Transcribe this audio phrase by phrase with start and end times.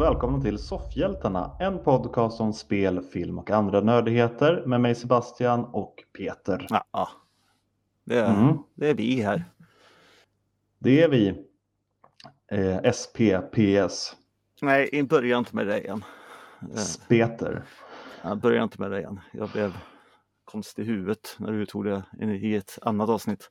[0.00, 5.64] Och välkomna till Soffhjältarna, en podcast om spel, film och andra nördigheter med mig Sebastian
[5.64, 6.66] och Peter.
[6.70, 7.08] Ja, ja.
[8.04, 8.58] Det, är, Mm.
[8.74, 9.44] det är vi här.
[10.78, 11.28] Det är vi.
[12.52, 14.16] Eh, SPPS.
[14.62, 16.04] Nej, börja inte med det igen.
[16.74, 17.62] Eh, Speter.
[18.22, 19.20] Jag börjar inte med det igen.
[19.32, 19.76] Jag blev
[20.44, 23.50] konstig i huvudet när du tog det i ett annat avsnitt.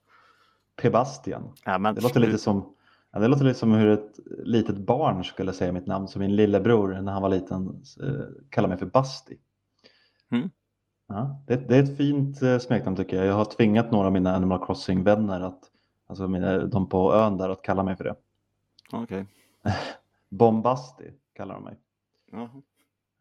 [0.81, 1.53] Pebastian.
[1.65, 2.75] Ja, men Det låter lite som
[3.11, 6.07] Ja, det låter lite som hur ett litet barn skulle säga mitt namn.
[6.07, 9.37] Som min lillebror när han var liten eh, kallade mig för Basti.
[10.31, 10.49] Mm.
[11.07, 13.25] Ja, det, det är ett fint eh, smeknamn tycker jag.
[13.25, 15.63] Jag har tvingat några av mina Animal Crossing-vänner, att,
[16.07, 18.15] alltså mina, de på ön där, att kalla mig för det.
[18.91, 19.25] Okej.
[20.29, 21.79] Bombasti kallar de mig.
[22.31, 22.61] Jaha.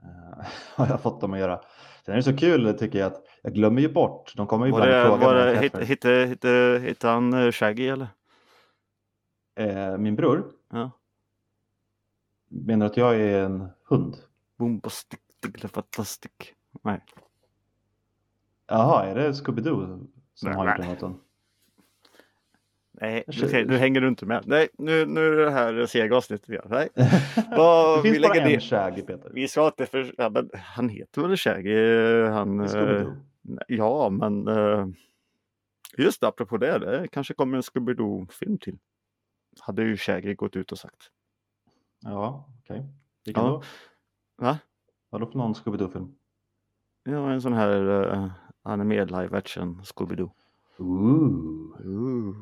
[0.03, 1.61] Eh, har jag fått dem att göra.
[2.05, 4.33] Sen är det så kul tycker jag att jag glömmer ju bort.
[4.37, 5.55] De kommer ju Var ibland det, och frågar var det,
[7.03, 8.09] han Shaggy eller?
[9.59, 10.91] Eh, min bror, Ja.
[12.49, 14.17] menar du att jag är en hund?
[14.57, 15.21] Bombastic,
[15.73, 16.31] fantastic.
[16.83, 17.05] Nej.
[18.67, 21.21] Jaha, är det Scooby-Doo som Nej, har gjort den låten?
[22.93, 24.43] Nej, Jag nu, hänger du inte med.
[24.47, 26.67] Nej, nu, nu är det här sega avsnittet igen.
[26.71, 26.89] Nej,
[27.57, 29.31] Vad- det finns vi bara en Shaggy Peter.
[29.35, 30.15] vi ska inte för...
[30.19, 32.23] Ja, men han heter väl Shaggy?
[32.23, 32.61] Han...
[32.61, 33.17] eh, Scooby-Doo.
[33.43, 34.87] Nej, Ja, men eh,
[35.99, 38.79] just det, apropå det, det kanske kommer en Scooby-Doo-film till.
[39.61, 41.11] Hade ju Shaggy gått ut och sagt.
[42.01, 42.87] Ja, okej.
[43.25, 43.51] Vilken Ja.
[43.51, 43.63] då?
[44.45, 44.59] Va?
[45.11, 46.15] Vadå för någon Scooby-Doo-film?
[47.05, 47.71] Ja, en sån här
[48.15, 48.31] uh,
[48.63, 50.31] animerad live action Scooby-Doo.
[50.79, 51.87] Ooh.
[51.87, 52.35] Ooh.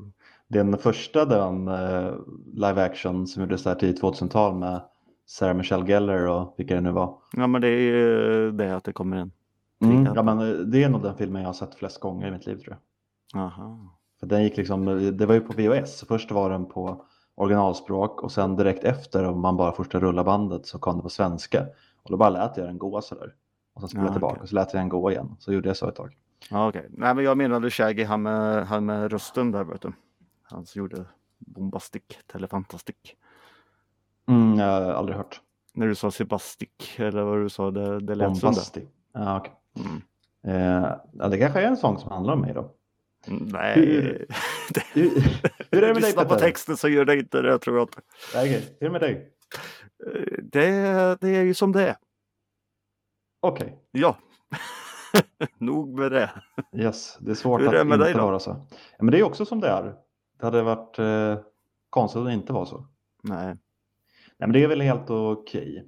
[0.49, 2.15] Den första den uh,
[2.55, 4.81] live action som gjordes där tidigt 2000-tal med
[5.27, 7.19] Sarah Michelle Gellar och vilka det nu var.
[7.33, 9.33] Ja, men det är ju det att det kommer en.
[9.81, 12.31] Mm, ja, men eh, det är nog den filmen jag har sett flest gånger i
[12.31, 12.77] mitt liv tror
[13.33, 13.43] jag.
[13.43, 13.97] Aha.
[14.21, 14.85] För den gick liksom,
[15.17, 16.05] det var ju på VHS.
[16.09, 17.05] Först var den på
[17.37, 21.09] originalspråk och sen direkt efter om man bara första rulla bandet så kom det på
[21.09, 21.67] svenska.
[22.03, 23.35] Och då bara lät jag den gå sådär.
[23.75, 24.43] Och sen spelade jag Ja, tillbaka okej.
[24.43, 25.37] och så lät jag den gå igen.
[25.39, 26.17] Så gjorde jag så ett tag.
[26.51, 26.87] Ja, okej.
[26.91, 29.93] Nej, men jag menade Shaggy, han med, han med rösten där, vet du.
[30.43, 31.05] Han som gjorde
[31.39, 32.97] Bombastic, Telefantastic.
[34.29, 35.41] Mm, jag har aldrig hört.
[35.75, 38.41] När du sa Sebastic, eller vad du sa, det, det lät som det.
[38.41, 38.85] Bombastic.
[39.13, 39.53] Ja, okej.
[39.77, 40.03] Mm.
[40.83, 42.71] Eh, ja, det kanske är en sång som handlar om mig då.
[43.29, 44.27] Nej, Hur-
[44.95, 45.11] Hur,
[45.71, 47.89] hur är det med dig på texten så gör det inte det, tror jag
[48.35, 48.77] okej.
[48.81, 49.33] Hur är det med dig?
[50.43, 51.97] Det, det är ju som det är.
[53.41, 54.17] Okej, Ja.
[55.59, 56.31] Nog med det.
[56.77, 57.19] yes.
[57.21, 58.27] Det är svårt Hur är det att med dig inte då?
[58.27, 58.67] vara så.
[58.71, 59.95] Ja, men det är också som det är.
[60.41, 61.39] Det hade varit eh,
[61.91, 62.87] konstigt om det inte var så.
[63.23, 63.47] Nej.
[63.47, 63.57] Nej,
[64.39, 65.87] men det är väl helt okej.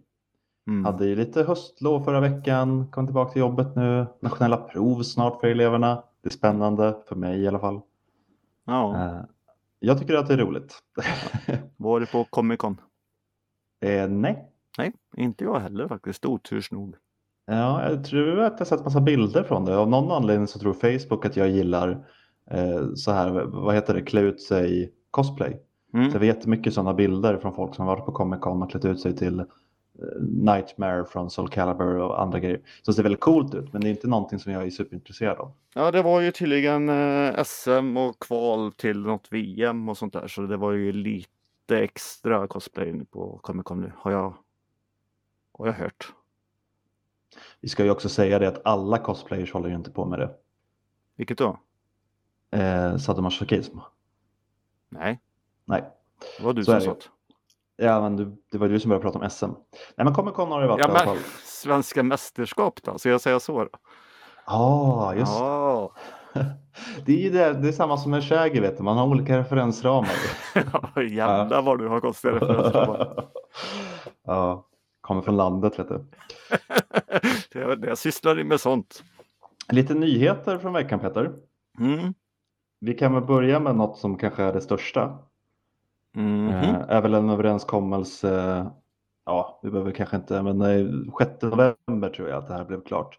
[0.67, 0.85] Mm.
[0.85, 4.07] Hade ju lite höstlov förra veckan, kom tillbaka till jobbet nu.
[4.21, 6.05] Nationella prov snart för eleverna.
[6.23, 7.81] Det är spännande, för mig i alla fall.
[8.67, 9.21] Ja, Eh,
[9.81, 10.75] jag tycker att det är roligt.
[11.77, 12.81] var du på Comic Con?
[13.81, 16.25] eh, nej, Nej, inte jag heller faktiskt.
[16.25, 16.95] Oturs nog.
[17.47, 19.77] ja, jag tror att jag sett massa bilder från det.
[19.79, 22.07] Av någon anledning så tror Facebook att jag gillar
[22.51, 25.63] eh, så här, vad heter det, klä ut sig cosplay.
[25.95, 26.11] Mm.
[26.11, 28.71] Så jag vet jättemycket sådana bilder från folk som har varit på Comic Con och
[28.71, 29.45] klätt ut sig till
[30.21, 32.61] Nightmare från Soul Calibur och andra grejer.
[32.83, 35.39] Så det ser väldigt coolt ut, men det är inte någonting som jag är superintresserad
[35.39, 35.53] av.
[35.75, 40.29] Ja, det var ju tydligen eh, SM och kval till något VM och sånt där.
[40.29, 43.93] Så det var ju lite extra cosplay på Comic Con nu.
[43.97, 44.35] Har jag,
[45.53, 46.13] har jag hört.
[47.61, 50.31] Vi ska ju också säga det att alla cosplayers håller ju inte på med det.
[51.17, 51.59] Vilket då?
[52.51, 53.79] Eh, sadomasochism.
[54.89, 55.21] Nej,
[55.65, 55.85] Nej,
[56.39, 57.18] det var du Så som det sa ju.
[57.79, 59.47] Ja, men du, det var du som började prata om SM.
[59.97, 61.17] Nej, men Comic Con har det varit Ja, i alla fall.
[61.45, 62.99] svenska mästerskap då?
[62.99, 63.65] Ska jag säga så?
[63.65, 63.71] Då?
[64.47, 65.93] Ja, just Ja,
[67.07, 67.27] det.
[67.27, 68.83] är det, det är samma som med Shaggy, vet du.
[68.83, 70.11] Man har olika referensramar.
[71.11, 73.23] jävlar vad du har konstiga referenser.
[74.27, 74.67] ja,
[75.01, 76.05] kommer från landet, vet du.
[77.53, 79.03] jag, jag sysslar med sånt.
[79.73, 81.33] Lite nyheter från veckan, Peter.
[81.81, 82.15] Mm.
[82.81, 85.19] Vi kan väl börja med något som kanske är det största.
[86.19, 86.49] Mhm.
[86.49, 88.67] Eh, är väl en överenskommelse,
[89.27, 90.87] ja, vi behöver kanske inte, men eh,
[91.19, 93.19] 6 november tror jag att det här blev klart.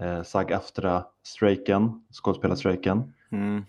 [0.00, 3.64] Eh, SAG-AFTRA-strejken, skådespelarstrejken, Mm.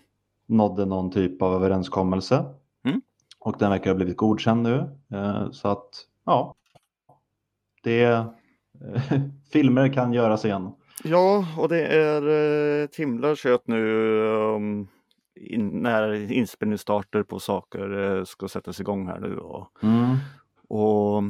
[0.46, 2.44] nådde någon typ av överenskommelse.
[2.84, 3.00] Mm.
[3.38, 4.90] Och den verkar ha blivit godkänd nu.
[5.12, 5.88] Eh, så att,
[6.26, 6.54] ja,
[7.82, 8.26] det, eh,
[9.52, 10.70] filmer kan göras igen.
[11.04, 13.84] Ja, och det är eh, ett himla kött nu
[14.56, 14.88] um,
[15.34, 19.36] in, när inspelningsstarter på saker eh, ska sättas igång här nu.
[19.38, 20.16] Och, Mm.
[20.68, 21.22] och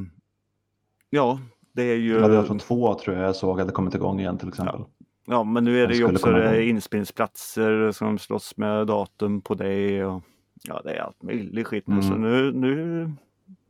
[1.11, 1.41] ja,
[1.73, 2.13] det är ju...
[2.21, 4.81] Ja, det var från två tror jag jag såg hade kommit igång igen till exempel.
[5.27, 9.55] Ja, men nu är det De ju också eh, inspelningsplatser som slåss med datum på
[9.55, 10.05] det.
[10.05, 10.23] Och,
[10.63, 12.03] ja, det är allt möjligt skit nu.
[12.03, 12.21] Så Mm.
[12.23, 13.11] nu, nu,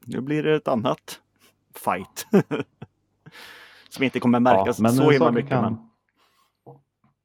[0.05, 1.20] nu blir det ett annat
[1.75, 2.26] fight.
[3.88, 5.50] Som inte kommer märkas men så himla mycket.
[5.50, 5.62] kan...
[5.64, 5.88] Men...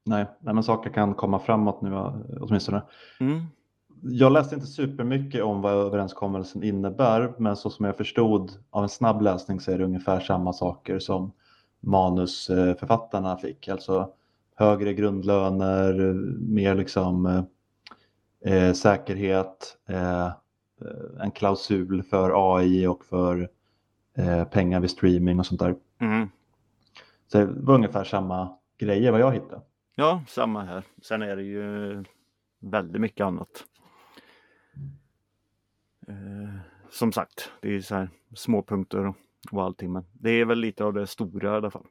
[0.08, 1.96] Nej, nej, men saker kan komma framåt nu
[2.40, 2.82] åtminstone.
[3.20, 3.44] Mm.
[4.02, 8.90] Jag läste inte supermycket om vad överenskommelsen innebär, men så som jag förstod av en
[8.90, 11.32] snabb läsning så är det ungefär samma saker som
[11.80, 13.68] manusförfattarna fick.
[13.68, 14.10] Alltså
[14.56, 15.94] högre grundlöner,
[16.40, 17.44] mer liksom
[18.46, 20.32] eh, säkerhet, eh,
[21.20, 23.50] en klausul för AI och för
[24.18, 25.76] eh, pengar vid streaming och sånt där.
[26.00, 26.30] Mm.
[27.32, 29.62] Så det var ungefär samma grejer vad jag hittade.
[30.00, 30.84] Ja, samma här.
[31.02, 32.04] Sen är det ju
[32.60, 33.64] väldigt mycket annat.
[36.08, 36.60] Eh,
[36.90, 39.16] som sagt, det är så här små punkter och,
[39.52, 39.92] och allting.
[39.92, 41.86] Men det är väl lite av det stora i alla fall.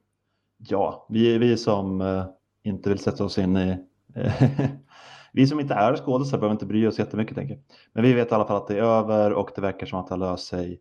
[0.58, 2.26] Ja, vi, vi som eh,
[2.62, 3.84] inte vill sätta oss in i...
[5.32, 7.62] vi som inte är skådespelare behöver inte bry oss jättemycket tänker jag.
[7.92, 10.06] Men vi vet i alla fall att det är över och det verkar som att
[10.06, 10.80] det har löst sig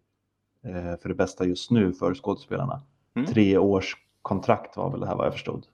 [0.64, 2.82] eh, för det bästa just nu för skådespelarna.
[3.16, 3.28] Mm.
[3.28, 5.66] Tre års kontrakt var väl det här vad jag förstod.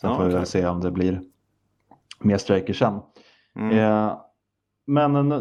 [0.00, 1.22] Sen Ja, får vi väl se om det blir
[2.20, 3.00] mer strejker sen.
[3.54, 3.78] Mm.
[3.78, 4.18] Eh,
[4.86, 5.32] men en,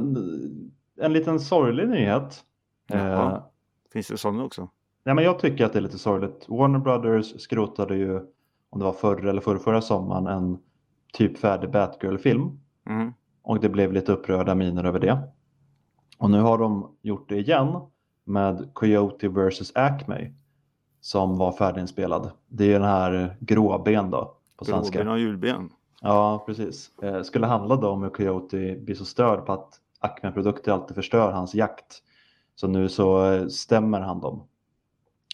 [1.02, 2.44] en liten sorglig nyhet.
[2.94, 3.44] Eh, Jaha.
[3.94, 4.70] Finns det sådana också?
[5.04, 6.46] nej, men jag tycker att det är lite sorgligt.
[6.50, 8.16] Warner Brothers skrotade ju,
[8.70, 10.58] om det var förra eller förra, förra sommaren, en
[11.14, 12.60] typ färdig Batgirl-film.
[12.90, 13.14] Mm.
[13.42, 15.20] Och det blev lite upprörda miner över det.
[16.18, 17.82] Och nu har de gjort det igen
[18.24, 19.76] med Coyote vs.
[19.76, 20.34] Acme
[21.02, 22.32] som var färdiginspelad.
[22.48, 24.98] Det är den här gråben då på svenska.
[24.98, 25.70] Gråben och julben.
[26.02, 26.92] Ja, precis.
[27.02, 31.32] Eh, skulle handla då om hur Coyote blir så störd på att Acme-produkter alltid förstör
[31.32, 32.04] hans jakt.
[32.56, 34.48] Så nu så eh, stämmer han dem.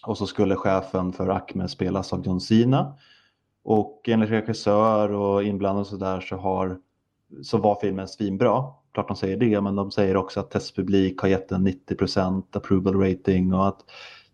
[0.06, 2.94] Och så skulle chefen för Acme spelas av John Cena.
[3.64, 6.80] Och enligt regissör och inblandad och sådär så, har,
[7.44, 8.64] så var filmen svinbra.
[8.94, 13.02] Klart de säger det, men de säger också att testpublik har gett en 90% approval
[13.02, 13.80] rating och att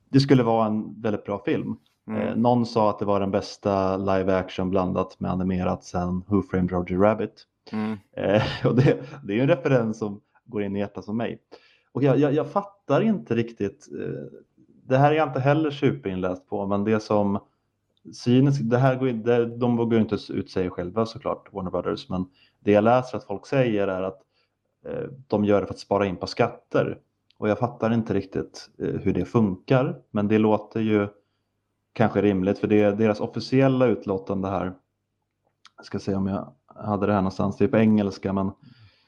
[0.09, 1.77] det skulle vara en väldigt bra film.
[2.09, 2.21] Mm.
[2.21, 6.41] Eh, någon sa att det var den bästa live action blandat med animerat sen Who
[6.41, 7.45] Framed Roger Rabbit.
[7.71, 7.97] Mm.
[8.11, 11.39] Eh, och det, det är en referens som går in i hjärtat som mig.
[11.91, 13.87] Och jag, jag, jag fattar inte riktigt.
[13.91, 14.39] Eh,
[14.83, 17.39] det här är jag inte heller superinläst på, men det som
[18.13, 22.25] synes, det här går, det, de vågar inte ut sig själva såklart, Warner Brothers, men
[22.59, 24.21] det jag läser att folk säger är att
[25.27, 26.97] de gör det för att spara in på skatter.
[27.37, 31.07] Och jag fattar inte riktigt hur det funkar, men det låter ju
[31.99, 34.73] kanske rimligt för det är deras officiella utlåtande här.
[35.77, 38.51] Jag ska se om jag hade det här någonstans, det är på engelska men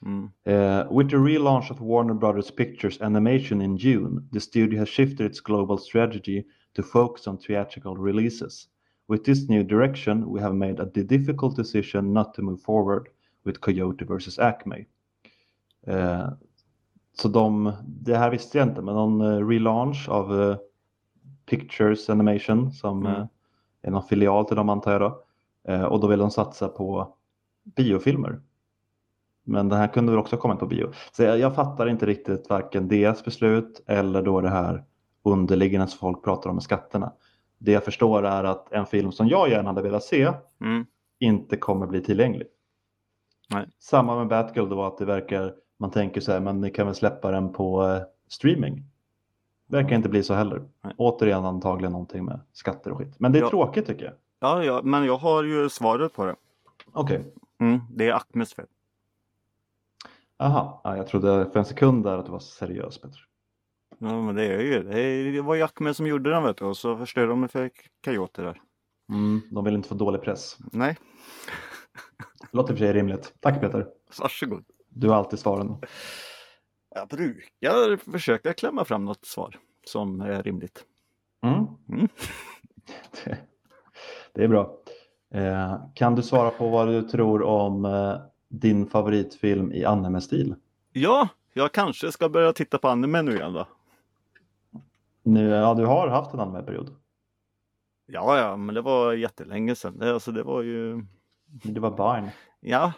[0.05, 0.31] Mm.
[0.47, 5.25] Uh, with the relaunch of Warner Brothers Pictures Animation in June, the studio has shifted
[5.25, 6.43] its global strategy
[6.75, 8.67] to focus on theatrical releases.
[9.07, 13.09] With this new direction, we have made a difficult decision not to move forward
[13.45, 14.39] with Coyote vs.
[14.39, 14.85] Acme.
[15.87, 16.29] Uh,
[17.13, 20.57] så de, det här visste jag inte, men någon uh, relaunch av
[21.51, 23.21] Pictures Animation som Mm.
[23.21, 23.27] uh,
[23.81, 25.23] är någon filial till dem antar jag då.
[25.73, 27.15] Uh, och då vill de satsa på
[27.75, 28.41] biofilmer.
[29.43, 30.91] Men den här kunde väl också ha kommit på bio.
[31.11, 34.83] Så jag, jag fattar inte riktigt varken deras beslut eller då det här
[35.23, 37.13] underliggande som folk pratar om med skatterna.
[37.57, 40.85] Det jag förstår är att en film som jag gärna hade velat se Mm.
[41.19, 42.47] inte kommer bli tillgänglig.
[43.53, 43.67] Nej.
[43.79, 46.95] Samma med Batgirl då att det verkar, man tänker så här, men ni kan väl
[46.95, 48.83] släppa den på eh, streaming.
[49.71, 50.61] Verkar inte bli så heller.
[50.81, 50.93] Nej.
[50.97, 53.15] Återigen antagligen någonting med skatter och skit.
[53.19, 53.49] Men det är Ja.
[53.49, 54.13] tråkigt tycker jag.
[54.39, 56.35] Ja, ja, men jag har ju svaret på det.
[56.93, 57.79] Okej, Mm.
[57.91, 58.65] Det är Acmes fel.
[60.39, 60.81] aha.
[60.83, 63.25] Ja, jag trodde för en sekund där att du var seriös Peter.
[63.99, 64.83] Ja, men det är ju
[65.31, 65.41] det.
[65.41, 67.69] var ju Acme som gjorde den vet du och så förstörde de för
[68.05, 68.61] Coyote där.
[69.09, 70.57] Mm, de vill inte få dålig press.
[70.71, 70.97] Nej,
[72.51, 73.33] Låter för sig rimligt.
[73.39, 73.87] Tack Peter.
[74.19, 74.63] varsågod.
[74.89, 75.75] Du har alltid svaren.
[76.95, 80.85] Jag brukar försöka klämma fram något svar som är rimligt.
[81.43, 81.65] Mm.
[81.89, 82.07] Mm.
[83.23, 83.37] Det,
[84.33, 84.77] det är bra.
[85.33, 88.15] Eh, kan du svara på vad du tror om eh,
[88.49, 90.55] din favoritfilm i anime-stil?
[90.93, 93.67] Ja, jag kanske ska börja titta på anime nu igen då.
[95.23, 96.95] Nu, ja, du har haft en anime-period.
[98.05, 99.97] Ja, ja, men det var jättelänge sedan.
[99.99, 101.05] Det, alltså, det var ju,
[101.45, 102.29] Du var barn.
[102.59, 102.93] ja,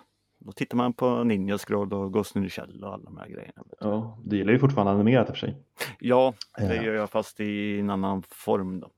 [0.45, 3.27] då tittar man på Ninja Scroll och Ghost in the Shell och alla de här
[3.27, 3.63] grejerna.
[3.79, 5.57] Ja, du gillar ju fortfarande animerat i och för sig.
[5.99, 6.83] Ja, det Ja.
[6.83, 8.89] gör jag fast i en annan form då.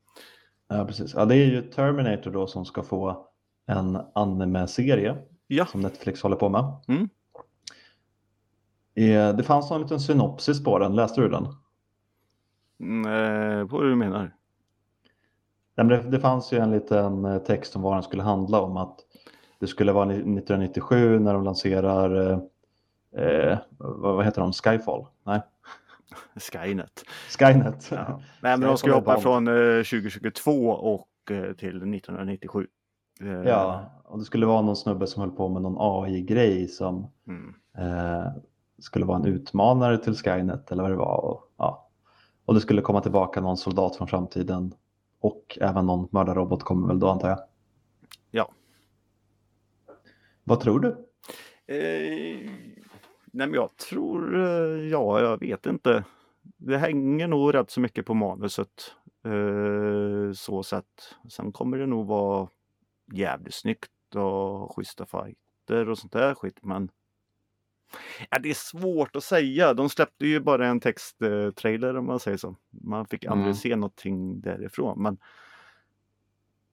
[0.67, 1.13] Ja, precis.
[1.13, 3.27] Ja, det är ju Terminator då som ska få
[3.65, 6.65] en anime-serie Ja, som Netflix håller på med.
[6.87, 7.09] Mm.
[8.95, 11.47] Eh, Det fanns en liten synopsis på den, läste du den?
[12.79, 13.11] mm,
[13.59, 14.35] eh, vad du menar?
[16.11, 18.77] Det, fanns ju en liten eh, text om vad den skulle handla om.
[18.77, 18.99] Att
[19.59, 22.39] det skulle vara ni- 1997 när de lanserar, eh,
[23.25, 25.05] eh, vad, heter de, Skyfall?
[25.23, 25.41] Nej,
[26.51, 27.03] Skynet.
[27.39, 27.89] Skynet.
[27.91, 28.21] Ja.
[28.41, 32.67] Nej, men de ska hoppa från eh, 2022 och eh, till 1997.
[33.21, 37.07] Eh, Ja, och det skulle vara någon snubbe som höll på med någon AI-grej som
[37.27, 37.53] Mm.
[37.77, 38.25] eh,
[38.79, 41.25] skulle vara en utmanare till Skynet eller vad det var.
[41.25, 41.87] Och, ja.
[42.45, 44.73] och det skulle komma tillbaka någon soldat från framtiden
[45.19, 47.39] och även någon mördarrobot kommer väl då antar jag.
[50.45, 50.89] Vad tror du?
[51.75, 52.49] Eh,
[53.31, 56.03] nej men jag tror, eh, ja jag vet inte.
[56.57, 58.95] Det hänger nog rätt så mycket på manuset.
[59.25, 61.15] Eh, så sett.
[61.29, 62.47] Sen kommer det nog vara
[63.13, 66.89] jävligt snyggt och schyssta fighter och sånt där skit men
[68.29, 69.73] ja, det är svårt att säga.
[69.73, 72.55] De släppte ju bara en texttrailer om man säger så.
[72.69, 73.55] Man fick aldrig Mm.
[73.55, 75.17] se någonting därifrån men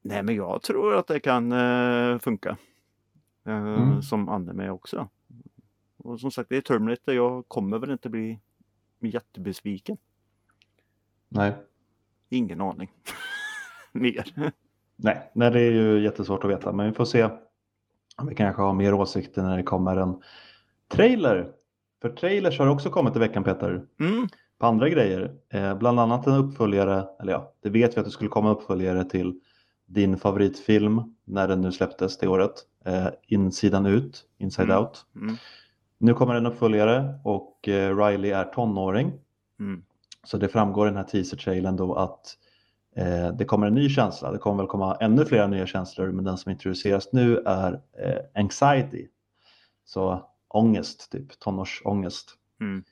[0.05, 2.57] Nej men jag tror att det kan eh, funka.
[3.47, 4.03] Eh, Mm.
[4.03, 5.09] Som anime också.
[5.97, 7.15] Och som sagt det är Terminator.
[7.15, 8.39] Jag kommer väl inte bli
[9.01, 9.97] jättebesviken.
[11.29, 11.53] Nej.
[12.29, 12.91] Ingen aning.
[13.93, 14.53] Mer.
[14.97, 17.29] Nej, nej, det är ju jättesvårt att veta, men vi får se
[18.17, 20.23] om vi kanske har mer åsikter när det kommer en
[20.89, 21.53] trailer.
[22.03, 24.29] För trailers har också kommit i veckan Peter, Mm.
[24.59, 25.37] på andra grejer.
[25.49, 29.05] Eh, bland annat en uppföljare, eller ja, det vet vi att det skulle komma uppföljare
[29.05, 29.41] till
[29.93, 32.53] din favoritfilm när den nu släpptes det året.
[32.85, 34.79] Eh, Insidan ut, Inside Mm.
[34.79, 35.07] Out.
[35.17, 35.37] Mm.
[35.99, 39.13] Nu kommer en uppföljare och eh, Riley är tonåring.
[39.61, 39.83] Mm.
[40.25, 42.37] Så det framgår i den här teaser-trailern då att
[42.97, 44.33] eh, det kommer en ny känsla.
[44.33, 48.43] Det kommer väl komma ännu fler nya känslor men den som introduceras nu är eh,
[48.43, 49.09] anxiety.
[49.85, 52.31] Så ångest, typ tonårsångest.
[52.61, 52.85] Mm.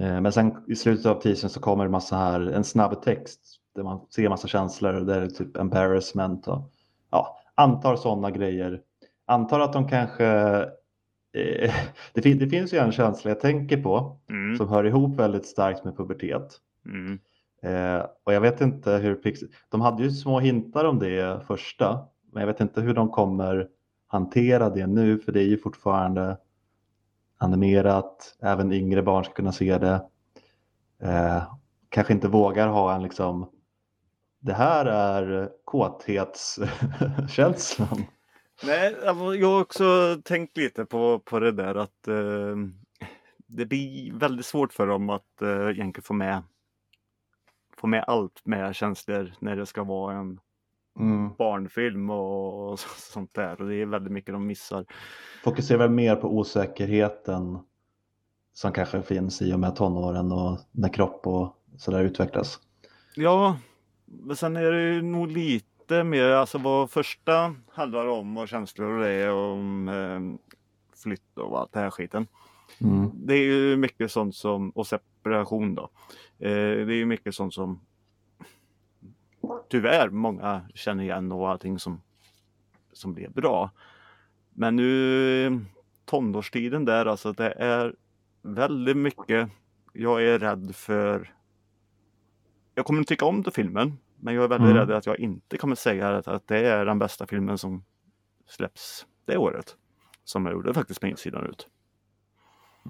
[0.00, 3.60] Eh, men sen i slutet av teasern så kommer det massa här, en snabb text
[3.74, 6.70] där man ser massa känslor där är det typ embarrassment och
[7.10, 8.80] ja, antar sådana grejer.
[9.26, 10.26] Antar att de kanske
[11.32, 11.74] eh,
[12.12, 14.56] det, fin- det finns ju en känsla jag tänker på Mm.
[14.56, 16.60] som hör ihop väldigt starkt med pubertet.
[16.86, 17.18] Mm.
[17.62, 22.06] Eh, och jag vet inte hur Pixar, de hade ju små hintar om det första,
[22.32, 23.68] men jag vet inte hur de kommer
[24.06, 26.36] hantera det nu, för det är ju fortfarande
[27.38, 30.02] animerat, även yngre barn ska kunna se det.
[31.02, 31.42] Eh,
[31.88, 33.46] kanske inte vågar ha en liksom,
[34.44, 38.04] det här är kåthetskänslan.
[38.64, 39.14] Nej, jag
[39.48, 42.56] har också tänkt lite på, på det där att eh,
[43.46, 46.42] det blir väldigt svårt för dem att eh, egentligen få med
[47.76, 50.40] få med allt med känslor när det ska vara en
[51.00, 51.30] Mm.
[51.38, 54.84] barnfilm och, och sånt där och det är väldigt mycket de missar.
[55.44, 57.58] Fokuserar väl mer på osäkerheten
[58.52, 62.58] som kanske finns i och med tonåren och när kropp och sådär utvecklas.
[63.14, 63.56] Ja,
[64.20, 68.90] men sen är det ju nog lite mer, alltså vad första handlar om och känslor
[68.90, 70.46] och det om eh,
[71.02, 72.26] flytt och allt det här skiten.
[72.80, 73.10] Mm.
[73.14, 75.90] Det är ju mycket sånt som, och separation då.
[76.38, 76.50] Eh,
[76.86, 77.80] det är ju mycket sånt som
[79.68, 82.00] tyvärr många känner igen och allting som,
[82.92, 83.70] som blev bra.
[84.50, 85.60] Men nu
[86.04, 87.94] tonårstiden där alltså det är
[88.42, 89.50] väldigt mycket
[89.92, 91.34] jag är rädd för
[92.74, 94.76] jag kommer tycka om den filmen men jag är väldigt Mm.
[94.88, 97.84] rädd att jag inte kommer säga att, att det är den bästa filmen som
[98.46, 99.76] släpps det året.
[100.24, 101.68] Som jag gjorde faktiskt på insidan ut.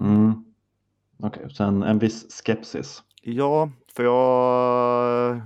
[0.01, 0.45] Mm.
[1.19, 3.03] Okej, sen en viss skepsis.
[3.21, 5.41] Ja, för jag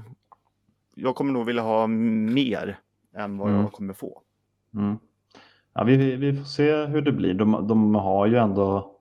[0.96, 2.80] jag kommer nog vilja ha mer
[3.16, 3.62] än vad Mm.
[3.62, 4.22] jag kommer få.
[4.74, 4.98] Mm.
[5.74, 7.34] Ja, vi, vi- vi får se hur det blir.
[7.34, 8.96] De, de har ju ändå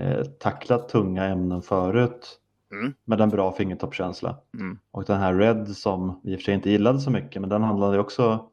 [0.00, 2.40] eh, tacklat tunga ämnen förut
[2.72, 2.94] Mm.
[3.04, 4.36] med en bra fingertoppskänsla.
[4.54, 4.78] Mm.
[4.90, 7.50] Och den här Red som vi i och för sig inte gillade så mycket, men
[7.50, 8.48] den handlade också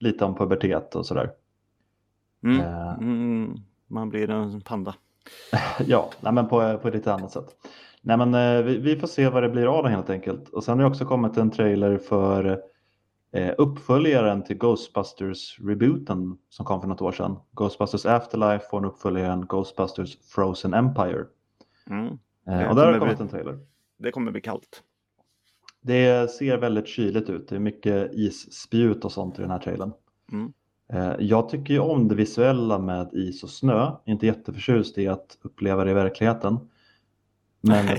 [0.00, 1.30] lite om pubertet och sådär.
[2.44, 2.60] Mm.
[2.60, 2.92] Eh.
[2.92, 3.56] Mm.
[3.86, 4.94] Man blir en panda.
[5.86, 7.56] Ja, nej, men på, på ett lite annat sätt.
[8.02, 10.48] Nej, men, eh, vi, vi får se vad det blir av den helt enkelt.
[10.48, 12.60] Och sen har det också kommit en trailer för
[13.32, 17.36] eh, uppföljaren till Ghostbusters-rebooten som kom för något år sedan.
[17.52, 21.24] Ghostbusters Afterlife får en uppföljaren Ghostbusters Frozen Empire.
[21.90, 22.18] Mm.
[22.48, 23.58] Eh, Det och där har det kommer kommit bli- en trailer.
[23.98, 24.82] Det kommer bli kallt.
[25.80, 27.48] Det ser väldigt kyligt ut.
[27.48, 29.92] Det är mycket isspjut och sånt i den här trailern.
[30.32, 30.52] Mm.
[30.92, 33.90] Eh, Jag tycker ju om det visuella med is och snö.
[34.04, 36.58] Inte jätteförtjust i att uppleva det i verkligheten.
[37.60, 37.86] Men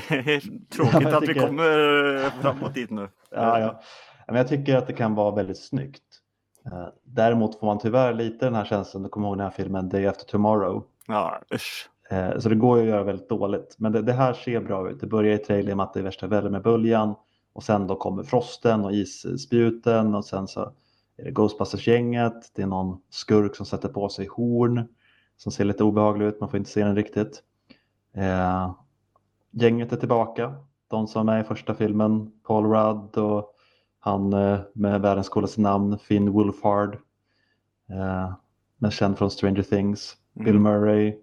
[0.70, 0.70] Tråkigt
[1.02, 3.10] jag att vi tycker- kommer framåt dit nu.
[3.32, 3.82] Ja, ja.
[4.28, 6.04] Men jag tycker att det kan vara väldigt snyggt.
[6.66, 9.90] Eh, Däremot får man tyvärr lite den här känslan, du kommer ihåg den här filmen
[9.90, 10.84] Day After Tomorrow.
[11.08, 11.90] Ja, usch.
[12.10, 13.76] Eh, Så det går ju att göra väldigt dåligt.
[13.80, 15.00] Men det, det här ser bra ut.
[15.02, 17.16] Det börjar i trailern med att det är värsta värmeböljan
[17.54, 20.62] och sen då kommer frosten och isspjuten och sen så
[21.18, 22.52] är det Ghostbusters-gänget.
[22.56, 24.88] Det är någon skurk som sätter på sig horn
[25.38, 26.40] som ser lite obehaglig ut.
[26.40, 27.44] Man får inte se den riktigt.
[28.16, 28.76] Eh,
[29.52, 30.56] gänget är tillbaka.
[30.88, 32.32] de som är i första filmen.
[32.48, 33.54] Paul Rudd och
[34.00, 36.98] han eh, med världens coolaste namn, Finn Wolfhard.
[37.90, 38.34] Eh,
[38.78, 40.18] mest känd från Stranger Things.
[40.36, 40.46] Mm.
[40.46, 41.16] Bill Murray,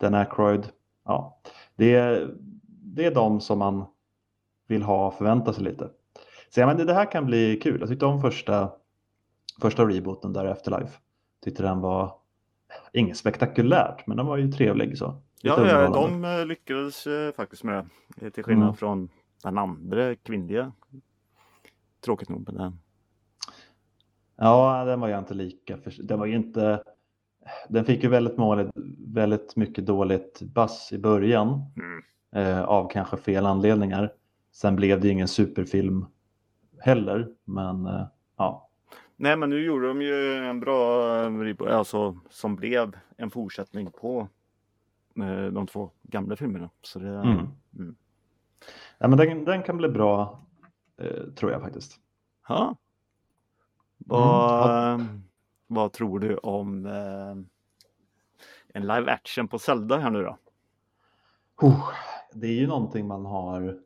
[0.00, 0.68] Dan Aykroyd.
[1.04, 1.40] Ja,
[1.76, 2.34] det, är,
[2.68, 3.84] det är de som man
[4.68, 5.90] vill ha och förvänta sig lite.
[6.50, 7.80] Så ja, men det, här kan bli kul.
[7.80, 8.72] Jag tyckte om första,
[9.60, 10.98] första rebooten där Afterlife.
[11.44, 12.12] Tyckte den var
[12.92, 15.06] inget spektakulärt, men den var ju trevlig så.
[15.42, 18.26] Lite Ja, ja, de eh, lyckades eh, faktiskt med det.
[18.26, 18.76] eh, Till skillnad Mm.
[18.76, 19.08] från
[19.42, 20.72] den andra kvinnliga.
[22.04, 22.78] Tråkigt nog med den.
[24.36, 25.78] Ja, den var jag inte lika.
[25.98, 26.82] Den var ju inte...
[27.68, 32.02] Den fick ju väldigt, måligt, väldigt mycket dåligt bass i början Mm.
[32.32, 34.12] eh, av kanske fel anledningar.
[34.52, 36.06] Sen blev det ingen superfilm
[36.78, 38.06] heller, men eh,
[38.36, 38.68] ja.
[39.16, 41.14] Nej, men nu gjorde de ju en bra
[41.68, 44.28] alltså som blev en fortsättning på
[45.16, 46.70] eh, de två gamla filmerna.
[46.82, 47.46] Så det, Mm.
[47.78, 47.96] Mm.
[48.98, 50.40] ja men den, den kan bli bra,
[50.96, 52.00] eh, tror jag faktiskt.
[52.48, 52.76] Ja.
[53.98, 54.20] Vad,
[55.00, 55.00] ja.
[55.70, 57.30] Vad tror du om eh,
[58.74, 60.36] en live action på Zelda här nu då?
[61.62, 61.88] Oh,
[62.32, 63.78] det är ju någonting man har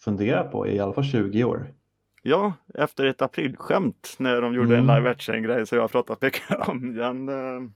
[0.00, 1.74] funderat på i alla fall 20 år.
[2.22, 4.90] Ja, efter ett aprilskämt när de gjorde Mm.
[4.90, 7.28] en live action grej så jag pratat mycket om den.
[7.28, 7.70] Eh,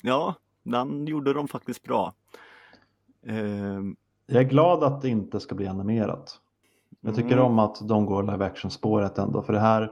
[0.00, 2.14] ja, den gjorde de faktiskt bra.
[3.26, 3.80] Eh,
[4.26, 6.40] Jag är glad att det inte ska bli animerat.
[7.00, 7.44] Jag tycker Mm.
[7.44, 9.90] om att de går live action spåret ändå för det här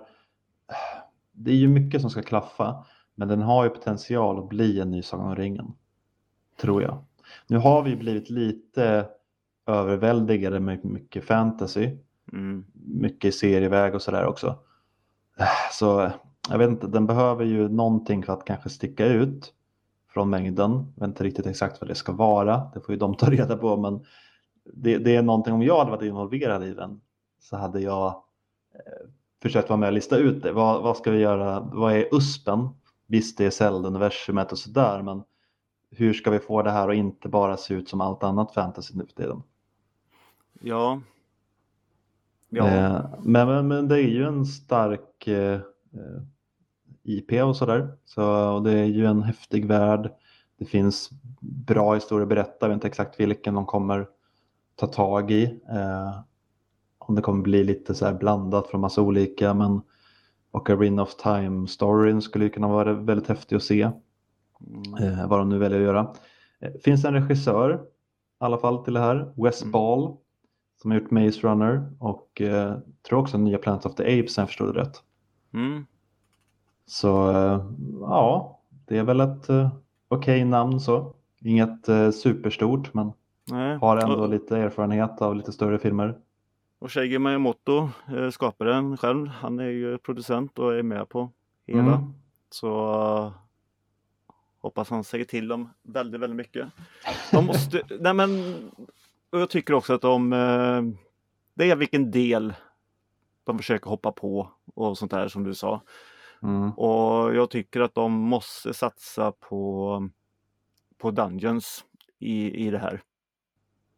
[1.45, 4.90] det är ju mycket som ska klaffa men den har ju potential att bli en
[4.90, 5.75] ny Sagan om ringen.
[6.61, 7.05] Tror jag.
[7.47, 9.07] Nu har vi blivit lite
[9.66, 11.97] överväldigade med mycket fantasy,
[12.33, 14.59] mm, mycket serieväg och sådär också.
[15.73, 16.11] Så
[16.51, 19.53] jag vet inte, den behöver ju någonting för att kanske sticka ut
[20.09, 20.71] från mängden.
[20.71, 23.57] Jag vet inte riktigt exakt vad det ska vara, det får ju de ta reda
[23.57, 24.05] på men
[24.64, 27.01] det, det är någonting, om jag hade varit involverad i den
[27.40, 28.07] så hade jag
[28.75, 29.09] eh,
[29.42, 30.52] försökt vara med och lista ut det.
[30.52, 31.61] Vad, vad ska vi göra?
[31.61, 32.68] Vad är USPen?
[33.07, 35.22] Visst, det är Zelda-universumet och sådär, men
[35.90, 38.94] hur ska vi få det här att inte bara se ut som allt annat fantasy
[38.94, 39.42] nu för tiden?
[40.61, 41.00] ja.
[42.55, 45.61] Ja, Eh, men, men, men det är ju en stark eh,
[45.92, 46.22] eh,
[47.02, 47.96] IP och sådär.
[48.05, 50.12] Så och det är ju en häftig värld.
[50.59, 52.57] Det finns bra historier att berätta.
[52.61, 54.07] Jag vet inte exakt vilken de kommer
[54.76, 55.44] ta tag i.
[55.68, 56.20] Eh,
[57.09, 59.55] om det kommer bli lite så här blandat från massa olika.
[59.55, 59.81] Men
[60.51, 63.83] Ocarina of Time-storyn skulle ju kunna vara väldigt häftig att se.
[63.83, 66.15] mm, Eh, vad de nu väljer att göra.
[66.61, 67.75] Eh, finns en regissör
[68.41, 69.33] i alla fall till det här.
[69.37, 69.73] Wes Mm.
[69.73, 70.17] Ball.
[70.83, 72.75] Som har gjort Maze Runner och eh,
[73.09, 75.03] tror också nya Planet of the Apes om jag förstod det rätt.
[75.55, 75.87] mm,
[76.87, 77.67] Så eh,
[78.01, 79.71] ja, det är väl ett eh,
[80.09, 81.15] okej namn så.
[81.41, 83.12] Inget eh, superstort men
[83.51, 83.79] nej.
[83.81, 86.19] har ändå lite erfarenhet av lite större filmer.
[86.83, 91.31] Och Shigeru Miyamoto, eh, skaparen själv, han är ju producent och är med på
[91.66, 91.95] hela.
[91.95, 92.14] Mm.
[92.51, 93.33] Så eh,
[94.61, 96.68] hoppas han säger till dem väldigt, väldigt mycket.
[97.33, 98.31] De måste, nej men,
[99.31, 100.83] och jag tycker också att de, eh,
[101.55, 102.55] det är vilken del
[103.45, 105.83] de försöker hoppa på och sånt där som du sa.
[106.42, 106.71] Mm.
[106.71, 110.09] Och jag tycker att de måste satsa på,
[110.99, 111.85] på Dungeons
[112.18, 113.03] i, i det här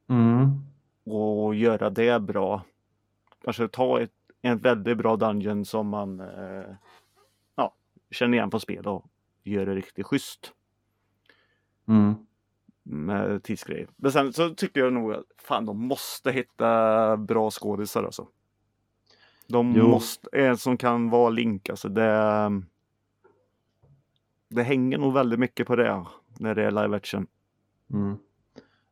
[0.09, 0.51] Mm.
[1.05, 2.63] och göra det bra.
[3.47, 6.75] Alltså ta ett, en väldigt bra Dungeon som man eh,
[7.57, 7.75] ja,
[8.11, 9.07] känner igen på spel och
[9.43, 10.53] gör det riktigt schysst
[11.89, 12.15] Mm.
[12.83, 13.89] med tidsgrejer.
[13.97, 18.29] Men sen så tycker jag nog att fan de måste hitta bra skådisar alltså.
[19.47, 19.89] De Jo.
[19.89, 22.51] måste, en som kan vara Link alltså det
[24.49, 26.05] Det hänger nog väldigt mycket på det
[26.39, 27.27] när det är live action.
[27.93, 28.17] Mm.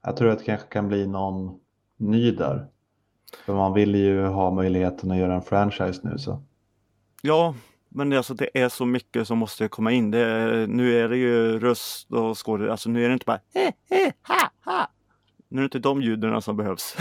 [0.02, 1.60] Jag tror att det kanske kan bli någon
[1.96, 2.66] ny där.
[3.44, 6.42] För man vill ju ha möjligheten att göra en franchise nu så.
[7.22, 7.54] Ja,
[7.88, 10.10] men det, alltså, det är så mycket som måste komma in.
[10.10, 12.70] Det är, nu är det ju röst och skådespel.
[12.70, 14.88] Alltså nu är det inte bara he, he, ha, ha.
[15.48, 16.96] Nu är det inte de ljuden som behövs.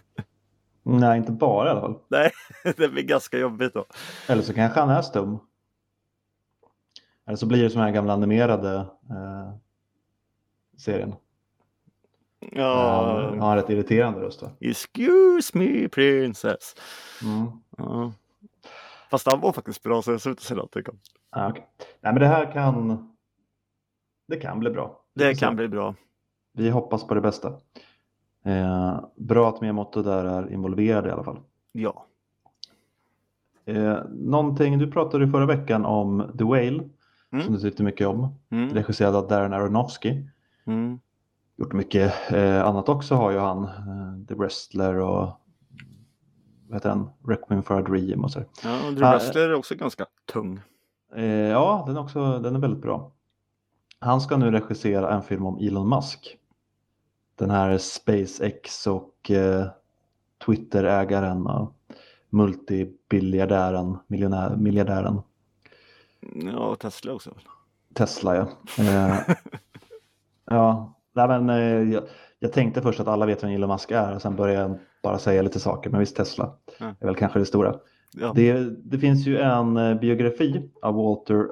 [0.82, 1.98] Nej, inte bara i alla fall.
[2.08, 2.30] Nej,
[2.76, 3.86] det blir ganska jobbigt då.
[4.26, 5.38] Eller så kanske han är stum.
[7.26, 8.74] Eller så blir det som den här gamla animerade
[9.10, 9.54] eh,
[10.78, 11.14] serien.
[12.52, 14.50] Ja, Han har en rätt irriterande röst va?
[14.60, 16.74] excuse me princess.
[17.22, 17.50] Mm.
[17.76, 18.12] Ja.
[19.10, 20.98] Fast han var faktiskt bra så jag slutar säga någonting om.
[21.30, 21.62] Ah, okay.
[21.78, 23.08] Nej men det här kan
[24.28, 25.00] Det kan bli bra.
[25.14, 25.94] Det kan bli bra.
[26.52, 27.52] Vi hoppas på det bästa.
[28.44, 31.40] Eh, bra att Miyamoto där är involverad i alla fall.
[31.72, 32.06] Ja.
[33.64, 36.88] Eh, någonting, du pratade förra veckan om The Whale
[37.32, 37.44] Mm.
[37.44, 38.28] som du tyckte mycket om.
[38.50, 38.70] Mm.
[38.74, 40.22] Regisserad av Darren Aronofsky.
[40.66, 41.00] Mm.
[41.62, 43.64] Gjort mycket eh, annat också har ju han.
[43.64, 45.40] Eh, The Wrestler och
[46.68, 47.08] vad heter den?
[47.26, 48.38] Requiem for a Dream och så.
[48.38, 50.60] Ja, och The Ja, Wrestler är också ganska tung.
[51.14, 53.12] Eh, ja, den är också den är väldigt bra.
[53.98, 56.36] Han ska nu regissera en film om Elon Musk.
[57.34, 59.66] Den här SpaceX och eh,
[60.46, 61.76] Twitter-ägaren och
[62.30, 63.98] multibiljardären,
[64.56, 65.22] miljardären
[66.34, 67.30] Ja, och Tesla också.
[67.94, 68.36] Tesla.
[68.36, 68.48] Ja,
[68.78, 69.18] eh,
[70.44, 72.02] ja nej, men, eh, jag,
[72.38, 75.18] jag tänkte först att alla vet vem Elon Musk är och sen började jag bara
[75.18, 75.90] säga lite saker.
[75.90, 76.94] Men visst, Tesla Ja.
[77.00, 77.74] är väl kanske det stora.
[78.12, 78.32] Ja.
[78.34, 78.52] Det,
[78.84, 81.46] det finns ju en eh, biografi av Walter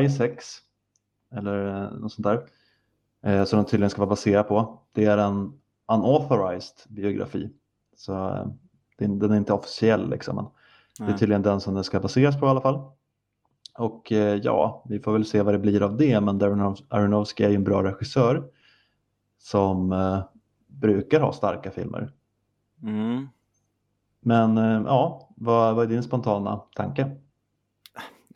[0.00, 0.58] Isaacs,
[1.36, 2.42] eller eh, något sånt där,
[3.26, 4.82] eh, som den tydligen ska vara baserad på.
[4.92, 5.52] Det är en
[5.92, 7.50] unauthorized biografi,
[7.96, 8.12] så
[8.98, 10.50] den, den är inte officiell liksom.
[10.98, 12.80] Men det är tydligen den som den ska baseras på i alla fall.
[13.78, 17.44] Och eh, ja, vi får väl se vad det blir av det, men Darren Aronofsky
[17.44, 18.44] är ju en bra regissör
[19.46, 20.22] som eh,
[20.66, 22.12] brukar ha starka filmer.
[22.82, 23.28] Mm.
[24.20, 27.10] Men eh, ja, vad, vad är din spontana tanke?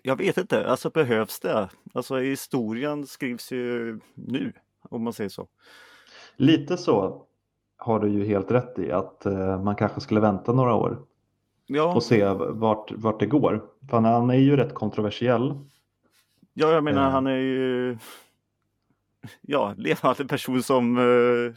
[0.03, 1.68] Jag vet inte, alltså behövs det?
[1.94, 5.49] Alltså historien skrivs ju nu, om man säger så.
[6.37, 7.25] Lite så
[7.77, 10.99] har du ju helt rätt i att eh, man kanske skulle vänta några år
[11.66, 13.64] Ja, och se vart, vart det går.
[13.90, 15.59] För han är ju rätt kontroversiell.
[16.55, 17.99] ja jag menar han är ju
[19.41, 21.55] ja, levande person som eh,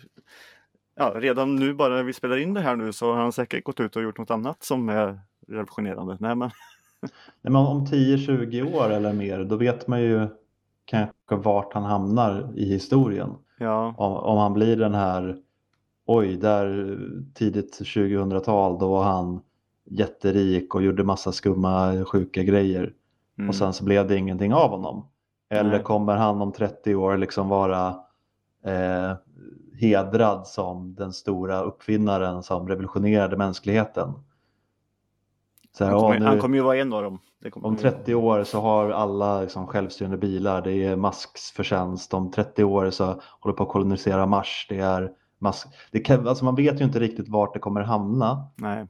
[0.95, 3.63] ja, redan nu bara när vi spelar in det här nu så har han säkert
[3.63, 6.17] gått ut och gjort något annat som är revolutionerande.
[6.19, 6.49] Nej, men,
[7.41, 10.27] Nej, men om 10-20 år eller mer, då vet man ju
[10.85, 13.29] kanske vart han hamnar i historien.
[13.57, 15.37] ja, Om, om han blir den här,
[16.05, 16.97] oj, där
[17.33, 19.41] tidigt 2000-tal, då var han
[19.85, 22.93] jätterik och gjorde massa skumma, sjuka grejer.
[23.37, 25.07] mm, och sen så blev det ingenting av honom.
[25.59, 27.87] Eller kommer han om 30 år liksom vara
[28.65, 29.13] eh,
[29.79, 34.13] hedrad som den stora uppfinnaren som revolutionerade mänskligheten?
[35.79, 37.19] Här, han, "Åh, kommer, nu, han kommer ju vara en av dem.
[37.41, 42.13] Det om ju- 30 år så har alla liksom självstyrande bilar, det är Musks förtjänst.
[42.13, 45.67] Om 30 år så håller på att kolonisera Mars, det är Musk.
[45.91, 48.47] Det kan, alltså man vet ju inte riktigt vart det kommer hamna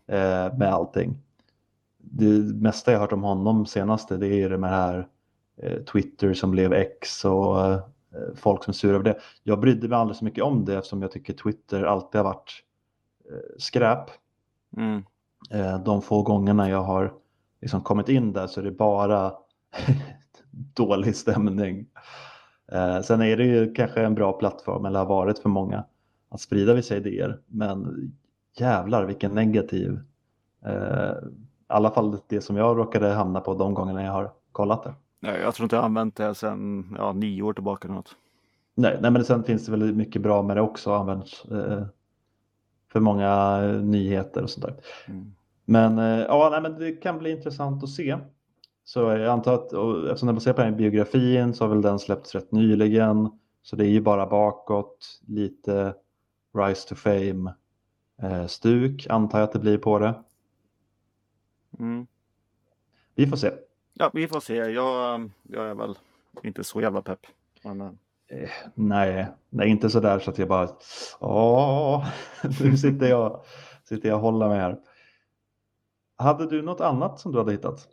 [0.08, 1.18] eh, med allting.
[1.98, 2.26] Det
[2.62, 5.08] mesta jag hört om honom senaste det är ju det här
[5.92, 7.80] Twitter som blev X och eh,
[8.36, 9.20] folk som är sura över det.
[9.44, 12.64] Jag brydde mig aldrig så mycket om det eftersom jag tycker Twitter alltid har varit
[13.30, 14.10] eh, skräp.
[14.78, 15.04] mm,
[15.50, 17.14] Eh, de få gångerna jag har
[17.62, 19.34] liksom kommit in där så är det bara
[20.52, 21.86] dålig stämning.
[22.72, 25.86] Eh, sen är det ju kanske en bra plattform, eller har varit för många,
[26.30, 27.42] att sprida vissa idéer.
[27.48, 28.12] Men
[28.58, 30.00] jävlar vilken negativ,
[30.66, 31.14] eh,
[31.70, 34.94] i alla fall det som jag råkade hamna på de gångerna jag har kollat det.
[35.24, 38.16] Nej, jag tror inte jag har använt det sedan ja, nio år tillbaka eller något.
[38.76, 41.86] Nej, nej men sen finns det väl mycket bra med det också, används eh,
[42.92, 44.76] för många eh, nyheter och sånt där.
[45.08, 45.34] Mm.
[45.66, 48.18] Men eh, ja, nej, men det kan bli intressant att se.
[48.86, 52.00] Så jag antar att och eftersom den baserar på den biografin så har väl den
[52.00, 53.30] släppts rätt nyligen.
[53.62, 55.94] Så det är ju bara bakåt, lite
[56.58, 57.54] Rise to Fame
[58.22, 60.14] eh, stuk antar jag att det blir på det.
[61.80, 62.08] Mm.
[63.16, 63.52] Vi får se.
[63.94, 64.56] Ja, vi får se.
[64.56, 65.98] Jag, jag är väl
[66.44, 67.28] inte så jävla pepp.
[67.64, 67.92] Men, eh,
[68.34, 70.70] Eh, nej, nej, inte så där så att jag bara,
[71.20, 72.08] åh,
[72.62, 73.44] nu sitter jag,
[73.84, 74.80] sitter jag och håller mig här.
[76.18, 77.88] Hade du något annat som du hade hittat?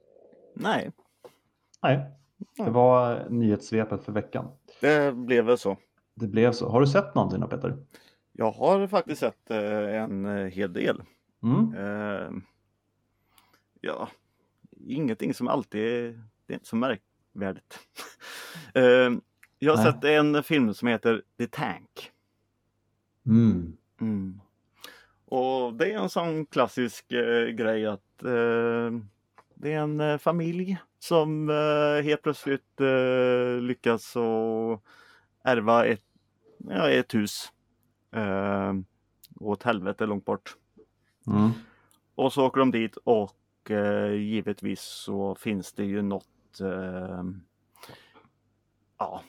[0.55, 0.91] nej,
[1.83, 2.11] Nej,
[2.57, 4.49] det var nyhetssvepet för veckan.
[4.81, 5.77] det blev väl så.
[6.15, 6.69] Det blev så.
[6.69, 7.77] Har du sett någonting då Peter?
[8.33, 11.03] Jag har faktiskt sett eh, en eh, hel del.
[11.43, 11.75] Mm.
[11.75, 12.31] Eh,
[13.81, 14.09] ja,
[14.93, 17.79] ingenting som alltid är, det är inte så märkvärdigt.
[18.75, 19.11] eh,
[19.59, 19.93] jag har Nej.
[19.93, 22.13] sett en film som heter The Tank.
[23.27, 23.77] Mm.
[24.01, 24.41] Mm.
[25.25, 28.91] Och det är en sån klassisk eh, grej att eh,
[29.55, 34.85] det är en eh, familj som eh, helt plötsligt eh, lyckas och
[35.45, 36.05] ärva ett,
[36.59, 37.53] ja, ett hus
[38.13, 38.73] eh,
[39.41, 40.57] åt helvete långt bort.
[41.27, 41.51] Mm.
[42.15, 43.33] Och så åker de dit och
[44.19, 47.25] givetvis så finns det ju något eh,
[48.99, 49.23] ja,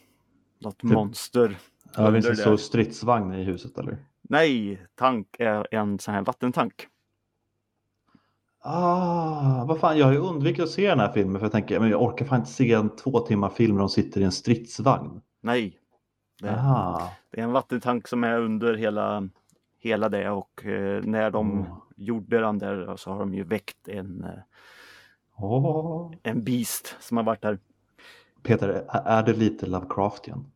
[0.59, 1.57] något Typ- monster.
[1.95, 2.57] Ja, det finns stor där.
[2.57, 3.97] stridsvagn i huset eller?
[4.21, 6.87] Nej, tank är en sån här vattentank.
[8.63, 11.79] Ah, vad fan, jag har ju undvikit att se den här filmen för jag tänker,
[11.79, 14.31] men jag orkar fan inte se en två timmar film där de sitter i en
[14.31, 15.21] stridsvagn.
[15.41, 15.77] Nej.
[16.41, 16.47] Det,
[17.31, 19.29] det är en vattentank som är under hela,
[19.81, 21.65] hela det och eh, när de Mm.
[21.95, 24.39] gjorde den där så har de ju väckt en, eh,
[25.37, 26.13] Åh.
[26.23, 27.59] en beast som har varit där.
[28.43, 30.51] Peter, är- det lite Lovecraftian?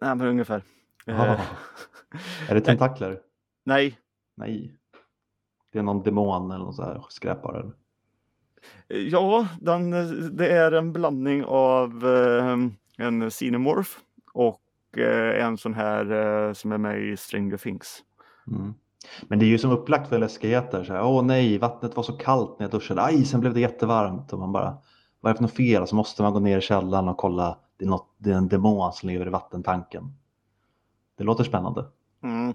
[0.00, 0.62] Nej, men ungefär.
[1.06, 1.36] Eh, Ah.
[2.48, 3.20] Är det tentakler?
[3.64, 3.98] nej,
[4.34, 4.74] Nej.
[5.72, 7.60] Det är någon demon eller något så här skräpare.
[7.60, 7.72] eller?
[9.10, 9.90] Ja, den,
[10.36, 12.58] det är en blandning av eh,
[13.06, 13.90] en Xenomorph
[14.32, 14.60] och
[14.98, 18.02] eh, en sån här eh, som är med i Stranger Things.
[18.46, 18.74] Mm.
[19.22, 20.84] Men det är ju som upplagt för läskigheter.
[20.84, 23.02] Så här, Åh nej, vattnet var så kallt när jag duschade.
[23.02, 24.32] Aj, sen blev det jättevarmt.
[24.32, 24.78] Och man bara,
[25.20, 25.86] vad är det för något fel?
[25.86, 27.58] Så måste man gå ner i källaren och kolla.
[27.76, 30.16] Det är, något, det är en demon som lever i vattentanken.
[31.18, 31.84] Det låter spännande.
[32.22, 32.54] Mm.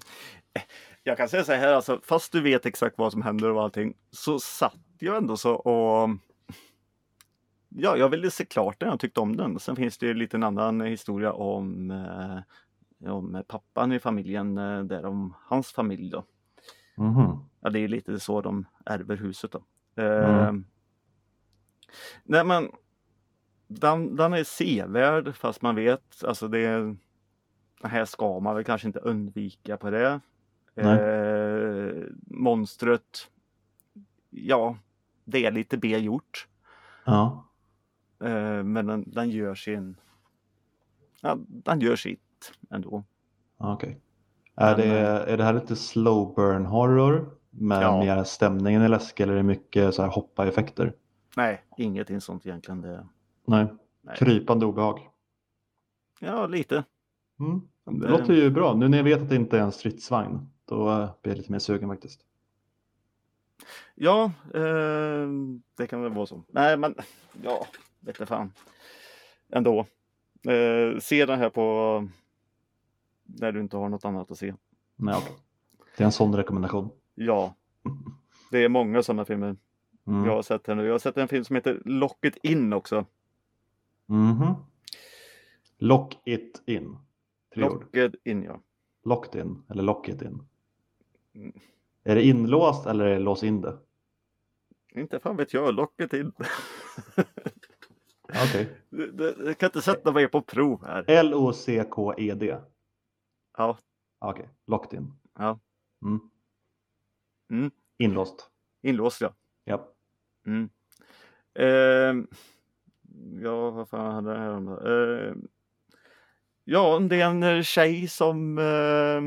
[1.04, 3.93] Jag kan säga så här, alltså, fast du vet exakt vad som händer och allting,
[4.12, 6.10] så satt jag ändå så och
[7.69, 9.60] Ja, jag ville se klart den Jag tyckte om den.
[9.60, 12.38] Sen finns det ju lite en annan historia om, eh,
[13.06, 16.24] om pappan i familjen, eh, där om hans familj då.
[16.98, 17.40] Mhm.
[17.60, 19.64] Ja, det är lite så de ärver huset då.
[20.04, 20.66] Eh, Mm.
[22.24, 22.72] Nej men
[23.68, 26.98] den, den är sevärd fast man vet, alltså det är,
[27.82, 30.20] det här ska man väl kanske inte undvika på det.
[30.76, 33.32] Eh, monstret,
[34.30, 34.78] ja,
[35.26, 36.48] det är lite B-gjort.
[37.06, 37.46] Ja.
[38.24, 39.96] Eh, men den, den gör sin,
[41.22, 42.22] ja, den gör sitt
[42.69, 43.04] ändå.
[43.58, 43.99] Okej.
[44.56, 47.30] Är, Men, det, är det här lite slow burn horror?
[47.49, 47.99] Med Ja.
[47.99, 50.93] mer stämningen är läskig eller är det mycket så här hoppa-effekter?
[51.38, 52.82] Nej, ingenting sånt egentligen.
[52.82, 53.08] Det,
[53.45, 53.67] Nej.
[54.02, 54.15] nej.
[54.17, 55.10] Krypande obehag.
[56.19, 56.84] Ja, lite.
[57.39, 57.62] Mm.
[57.86, 58.73] Det Det- låter ju bra.
[58.75, 61.52] Nu när jag vet att det inte är en stridsvagn, då eh, blir jag lite
[61.52, 62.21] mer sugen faktiskt.
[63.95, 65.28] Ja, eh,
[65.78, 66.43] det kan väl vara så.
[66.47, 66.95] Nej, men
[67.43, 67.65] ja,
[67.99, 68.54] vete fan.
[69.49, 69.80] Ändå.
[70.47, 72.08] Eh, se den här på
[73.39, 74.54] när du inte har något annat att se.
[74.96, 75.36] Nej, okej.
[75.98, 76.89] Det är en sån rekommendation.
[77.15, 77.56] Ja,
[78.52, 79.56] det är många sådana filmer
[80.08, 80.26] Mm.
[80.26, 80.86] jag har sett nu.
[80.86, 83.06] Jag har sett en film som heter Lock It In också.
[84.06, 84.54] Mhm.
[85.78, 86.98] Lock it in.
[87.54, 87.82] Tre ord.
[87.84, 88.60] Lock It In, ja.
[89.04, 90.44] Locked in eller lock it in.
[91.36, 91.60] Mm.
[92.04, 93.78] Är det inlåst eller är det lås in det?
[94.96, 96.32] Inte fan vet jag, Lock It In.
[98.28, 98.70] Okej.
[98.89, 101.06] Det- det- Jag kan inte sätta mig på prov här.
[101.08, 102.58] L-O-C-K-E-D.
[103.60, 103.78] Ja,
[104.19, 105.13] Okej, locked in.
[105.39, 105.60] Ja.
[106.02, 106.19] Mm.
[107.52, 107.72] Mm.
[107.98, 108.50] Inlåst.
[108.82, 109.34] inlåst ja.
[109.63, 109.88] Ja.
[110.45, 110.69] Mm.
[111.54, 112.28] Ehm,
[113.43, 114.80] ja, vad fan hade jag här om då?
[114.89, 115.48] Ehm,
[116.63, 119.22] ja, det är en eh, tjej som eh,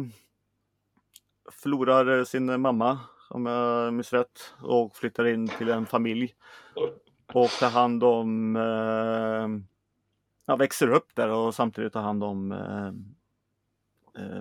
[1.50, 2.98] förlorar eh, sin mamma,
[3.30, 6.34] om jag minns rätt, och flyttar in till en familj.
[7.34, 9.48] Och tar hand om, eh,
[10.46, 12.92] ja, växer upp där och samtidigt tar hand om eh, eh,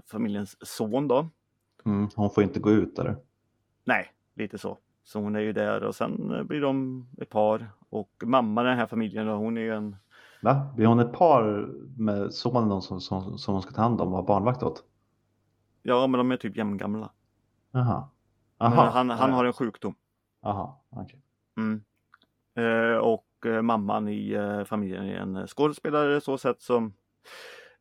[0.05, 1.29] familjens son då.
[1.85, 2.09] Mm.
[2.15, 3.17] Hon får inte gå ut eller?
[3.83, 4.77] Nej, lite så.
[5.03, 7.69] Så hon är ju där och sen eh, blir de ett par.
[7.89, 9.95] Och mamma i den här familjen, då, hon är ju en...
[10.41, 10.73] Va?
[10.75, 14.15] Blir hon ett par med sonen som, som, som hon ska ta hand om och
[14.15, 14.83] ha barnvakt åt?
[15.81, 17.11] Ja, men de är typ jämngamla.
[17.71, 18.07] Jaha.
[18.57, 19.95] Han, han har en sjukdom.
[20.41, 21.21] Aha, okej.
[21.57, 21.83] Mm.
[22.55, 26.93] Eh, och eh, mamman i eh, familjen är en skådespelare så sätt som...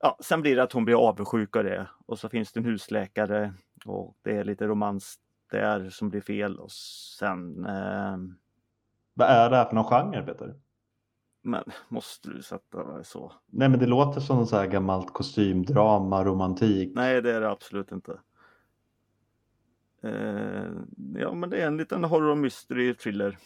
[0.00, 1.86] Ja, sen blir det att hon blir avundsjuk av det.
[2.06, 5.16] Och så finns det en husläkare och det är lite romans
[5.50, 6.58] där som blir fel.
[6.58, 7.64] Och sen...
[7.66, 8.16] Eh,
[9.14, 10.54] Vad är det här för någon genre Peter?
[11.42, 13.32] men måste du sätta så?
[13.46, 16.92] Nej men det låter som så här gammalt kostymdrama, romantik.
[16.94, 18.20] Nej, det är det absolut inte.
[20.02, 20.70] Eh,
[21.14, 23.38] ja, men det är en liten horror mystery thriller.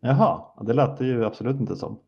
[0.00, 1.98] Jaha, det lät det ju absolut inte som.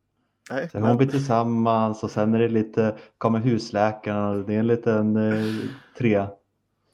[0.51, 4.59] Nej, Så hon blir tillsammans och sen är det lite, kommer husläkaren och det är
[4.59, 5.45] en liten eh,
[5.99, 6.27] tre.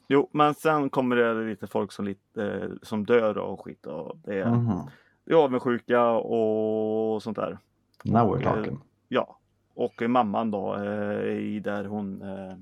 [0.08, 3.86] Jo, men sen kommer det lite folk som, lite, eh, som dör och skit.
[3.86, 4.78] Och det, är, Mhm.
[5.24, 7.58] det är avundsjuka och sånt där.
[8.04, 8.80] Now we're Och, talking.
[9.08, 9.38] Ja,
[9.74, 12.56] och mamman då eh, i där hon eh,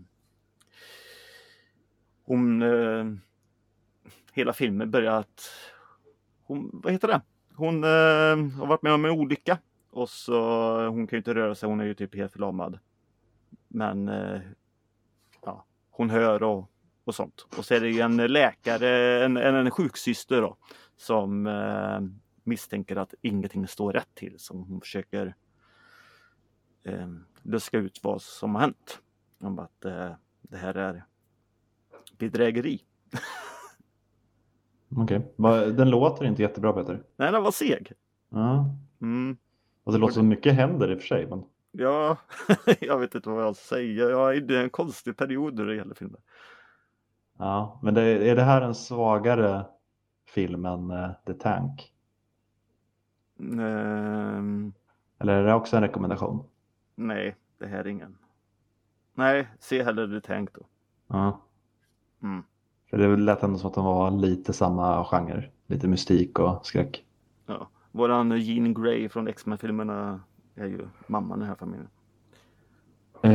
[2.25, 3.05] hon eh,
[4.33, 5.41] hela filmen börjar att
[6.45, 7.21] hon, vad heter det?
[7.55, 9.59] Hon eh, har varit med om en olycka
[9.97, 10.41] och så
[10.89, 12.79] hon kan ju inte röra sig, hon är ju typ helt förlamad.
[13.69, 14.41] Men eh,
[15.43, 16.71] ja, hon hör och,
[17.05, 17.47] och sånt.
[17.59, 20.57] Och så är det ju en läkare, en, en, en sjuksyster då
[20.97, 22.01] som eh,
[22.43, 25.35] misstänker att ingenting står rätt till som hon försöker
[26.83, 27.09] eh,
[27.43, 29.01] luska ut vad som har hänt.
[29.41, 30.11] Om att eh,
[30.43, 31.05] det här är
[32.19, 32.81] bedrägeri.
[34.97, 37.03] Okej, Va- Den låter inte jättebra Peter.
[37.17, 37.93] Nej, den var seg.
[38.29, 38.75] Ja.
[39.01, 39.37] Mm.
[39.87, 41.27] Och det låter som mycket händer i och för sig.
[41.27, 41.45] Men...
[41.73, 42.17] Ja,
[42.81, 44.11] jag vet inte vad jag ska säga.
[44.11, 46.21] Jag är i en konstig period när det gäller filmer.
[47.39, 49.67] Ja, men det, är det här en svagare
[50.29, 51.93] film än eh, The Tank?
[53.41, 54.73] Ehm,
[55.19, 56.45] Eller är det också en rekommendation?
[56.95, 58.19] nej, det här är ingen.
[59.15, 60.67] Nej, se hellre det tänkt då.
[61.07, 61.41] Ja.
[62.23, 62.43] Mm.
[62.91, 65.51] För det lät ändå som att de var lite samma genre.
[65.67, 67.06] Lite mystik och skräck.
[67.97, 70.21] Våran Jean Grey från X-Men-filmerna
[70.55, 71.89] är ju mamman i den här familjen.
[73.23, 73.33] Eh,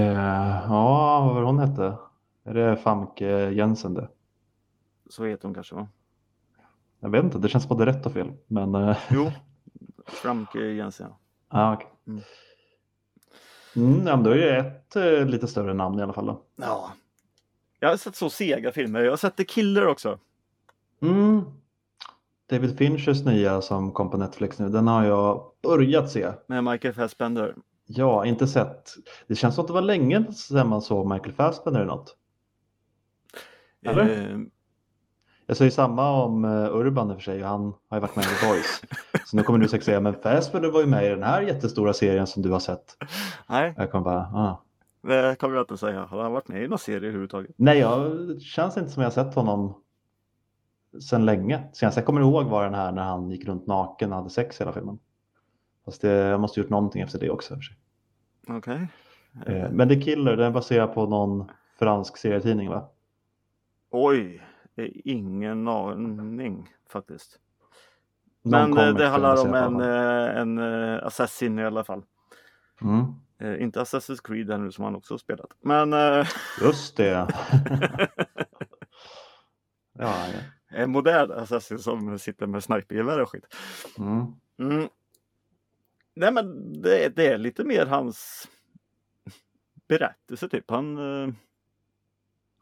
[0.67, 1.97] ja, vad var hon hette?
[2.43, 4.10] Är det Famke Jensen det?
[5.10, 5.88] Så heter hon kanske va?
[7.00, 8.32] Jag vet inte, det känns både rätt och fel.
[8.47, 9.32] Men, eh, Jo,
[10.08, 11.10] Framke Jensen.
[11.10, 11.17] ja.
[11.47, 11.88] ah, okej.
[12.08, 12.21] Mm.
[13.76, 16.26] Mm, ja, men då är det ett eh, lite större namn i alla fall.
[16.26, 16.41] Då.
[16.56, 16.91] Ja.
[17.80, 19.00] Jag har sett så sega filmer.
[19.02, 20.19] Jag har sett The Killer också.
[21.02, 21.41] Mm.
[22.51, 26.31] David Finchers nya som kom på Netflix nu, den har jag börjat se.
[26.47, 27.55] Med Michael Fassbender.
[27.85, 28.93] Ja, inte sett.
[29.27, 32.15] Det känns som att det var länge sedan man såg Michael Fassbender i något.
[33.85, 34.31] Eller?
[34.33, 34.39] Eh,
[35.45, 38.25] Jag säger samma om eh, Urban i och för sig, han har ju varit med
[38.25, 38.81] i The Boys.
[39.25, 41.93] Så nu kommer du säkert säga, men Fassbender var ju med i den här jättestora
[41.93, 42.97] serien som du har sett.
[43.49, 44.63] nej, Jag kommer bara, ah.
[45.01, 46.05] det kommer jag inte säga.
[46.05, 47.51] Har han varit med i någon serie överhuvudtaget?
[47.55, 48.11] Nej, jag,
[48.41, 49.73] känns inte som jag har sett honom
[50.99, 51.63] sedan länge.
[51.73, 54.62] Senast jag kommer ihåg var den här när han gick runt naken och hade sex
[54.62, 54.99] hela filmen.
[55.86, 57.58] Fast det, jag måste gjort någonting efter det också.
[58.47, 58.88] Okej.
[59.45, 62.89] Eh, Men The Killer, den är baserad på någon fransk serietidning va?
[63.91, 64.41] Oj,
[65.06, 67.39] ingen aning faktiskt.
[68.43, 72.04] Någon Men eh, det handlar om en, eh, en eh, assassin i alla fall.
[72.82, 73.06] Mm,
[73.41, 75.49] Eh, Inte Assassin's Creed här nu som han också spelat.
[75.62, 76.27] Men eh,
[76.62, 77.08] just det.
[79.93, 80.39] ja, ja.
[80.73, 83.55] En modern assassin som sitter med snipergevär och skit.
[83.97, 84.25] Mm.
[84.60, 84.89] Mm.
[86.13, 88.47] Nej men det, det är lite mer hans
[89.88, 90.69] berättelse typ.
[90.69, 91.34] Han, eh,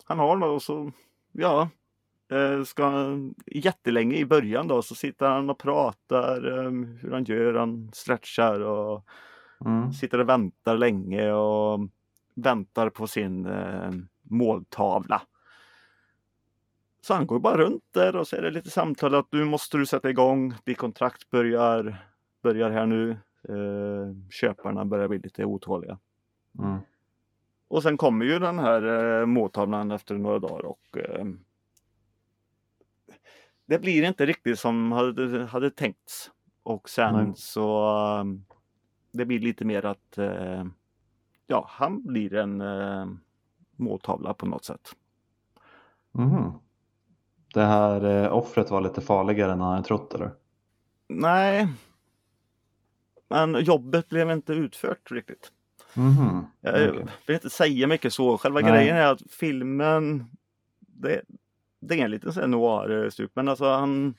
[0.05, 0.91] han har något så,
[1.31, 1.69] ja,
[2.31, 7.53] eh, ska jättelänge i början då så sitter han och pratar eh, hur han gör,
[7.53, 9.05] han stretchar och
[9.65, 9.93] Mm.
[9.93, 11.79] sitter och väntar länge och
[12.35, 13.91] väntar på sin eh,
[14.21, 15.21] måltavla.
[17.01, 19.77] Så han går bara runt där och så är det lite samtal att nu måste
[19.77, 22.05] du sätta igång, ditt kontrakt börjar,
[22.43, 23.11] börjar här nu.
[23.49, 25.99] Eh, köparna börjar bli lite otåliga.
[26.59, 26.79] Mm.
[27.67, 31.25] Och sen kommer ju den här eh, måltavlan efter några dagar och eh,
[33.65, 36.31] det blir inte riktigt som hade, hade tänkts.
[36.63, 37.33] Och sen Nej.
[37.35, 37.87] så
[38.19, 38.23] eh,
[39.11, 40.65] det blir lite mer att eh,
[41.47, 43.07] ja, han blir en eh,
[43.75, 44.95] måltavla på något sätt.
[46.11, 46.53] Mhm.
[47.53, 50.31] Det här eh, offret var lite farligare än han hade trott eller?
[51.07, 51.67] Nej.
[53.27, 55.51] Men jobbet blev inte utfört riktigt.
[55.93, 56.45] Mhm.
[56.61, 57.05] Jag Okej.
[57.27, 58.37] vill inte säga mycket så.
[58.37, 58.71] Själva Nej.
[58.71, 60.25] grejen är att filmen
[60.79, 61.21] det,
[61.79, 64.13] det är en liten noir-stuk men alltså han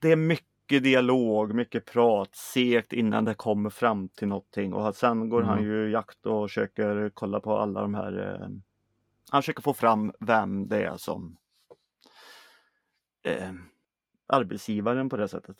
[0.00, 5.28] Det är mycket dialog, mycket prat, segt innan det kommer fram till någonting och sen
[5.28, 5.70] går han Mm.
[5.70, 8.48] ju i jakt och försöker kolla på alla de här eh,
[9.32, 11.36] Han försöker få fram vem det är som
[13.22, 13.52] eh,
[14.26, 15.56] arbetsgivaren på det sättet.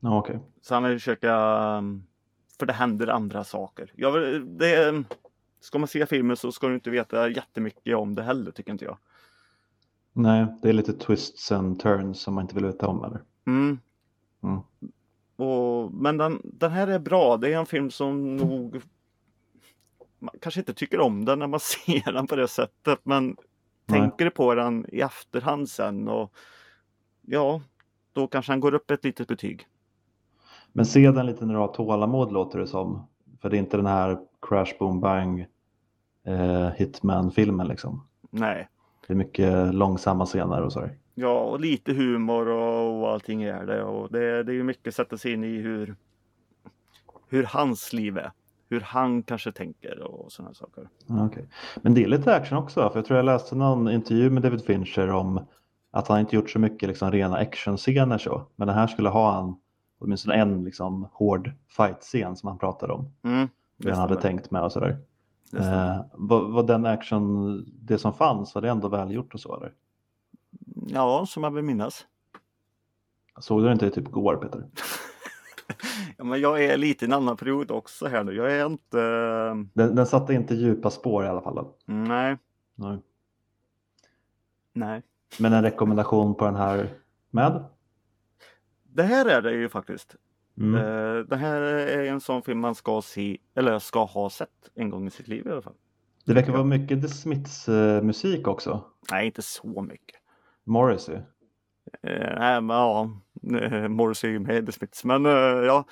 [0.00, 0.40] Ja, Okej.
[0.60, 2.06] Så han vill försöka, um,
[2.58, 3.92] för det händer andra saker.
[3.96, 5.04] Jag det,
[5.60, 8.84] ska man se filmen så ska du inte veta jättemycket om det heller tycker inte
[8.84, 8.98] jag.
[10.12, 13.22] Nej, det är lite twists and turns som man inte vill veta om eller?
[13.46, 13.78] Mm.
[14.42, 14.60] Mm.
[15.36, 17.36] Och, men den, den här är bra.
[17.36, 18.82] Det är en film som nog
[20.26, 23.26] man kanske inte tycker om den när man ser den på det sättet men
[23.86, 24.00] Nej.
[24.00, 26.32] tänker på den i efterhand sen och
[27.22, 27.60] ja,
[28.12, 29.66] då kanske han går upp ett litet betyg.
[30.72, 33.06] Men se den lite när du har tålamod låter det som.
[33.40, 35.46] För det är inte den här Crash Boom Bang
[36.24, 38.06] eh, Hitman-filmen liksom.
[38.30, 38.68] Nej.
[39.06, 40.98] Det är mycket långsamma scener och sådär.
[41.14, 43.82] Ja, och lite humor och, och allting är det.
[43.82, 45.96] Och det, det är ju mycket att sätta sig in i hur,
[47.28, 48.32] hur hans liv är.
[48.68, 50.88] Hur han kanske tänker och sådana saker.
[51.08, 51.48] Okej.
[51.82, 52.90] Men det är lite action också.
[52.90, 55.40] För jag tror jag läste någon intervju med David Fincher om
[55.90, 58.46] att han inte gjort så mycket liksom, rena actionscener så.
[58.56, 59.54] Men den här skulle ha en,
[59.98, 63.10] åtminstone en liksom, hård fight-scen som han pratade om.
[63.24, 64.98] Mm, Det han hade tänkt med och sådär.
[65.50, 65.58] Det.
[65.58, 69.72] Eh, var, var den action, det som fanns, var det ändå välgjort och så eller?
[70.86, 72.06] Ja, som jag vill minnas.
[73.38, 74.64] Såg du det inte typ går Peter?
[76.16, 78.32] Ja, men jag är lite i en annan period också här nu.
[78.32, 78.98] Jag är inte...
[79.74, 81.66] Den, den satte inte djupa spår i alla fall.
[81.84, 82.36] Nej,
[82.74, 82.98] Nej.
[84.72, 85.02] nej.
[85.38, 86.88] Men en rekommendation på den här
[87.30, 87.64] med?
[88.82, 90.16] Det här är det ju faktiskt.
[90.58, 90.74] Mm.
[90.74, 94.90] Eh, Det här är en sån film man ska se, eller ska ha sett en
[94.90, 95.74] gång i sitt liv i alla fall.
[96.24, 98.84] Det verkar vara mycket The Smiths eh, musik också.
[99.10, 100.16] Nej, inte så mycket.
[100.64, 101.16] Morrissey.
[102.02, 103.08] Eh, nej, men ja, eh,
[103.88, 105.84] Morrissey är ju med The Smiths, men eh, ja.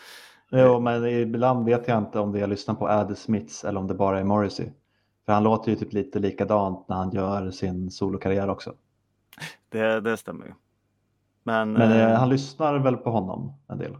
[0.50, 3.80] Jo, men ibland vet jag inte om det jag lyssnar på är The Smiths eller
[3.80, 4.66] om det bara är Morrissey.
[5.26, 8.74] För han låter ju typ lite likadant när han gör sin solokarriär också.
[9.68, 10.52] Det, det stämmer ju.
[11.42, 13.96] Men, Men eh, eh, han lyssnar väl på honom en del?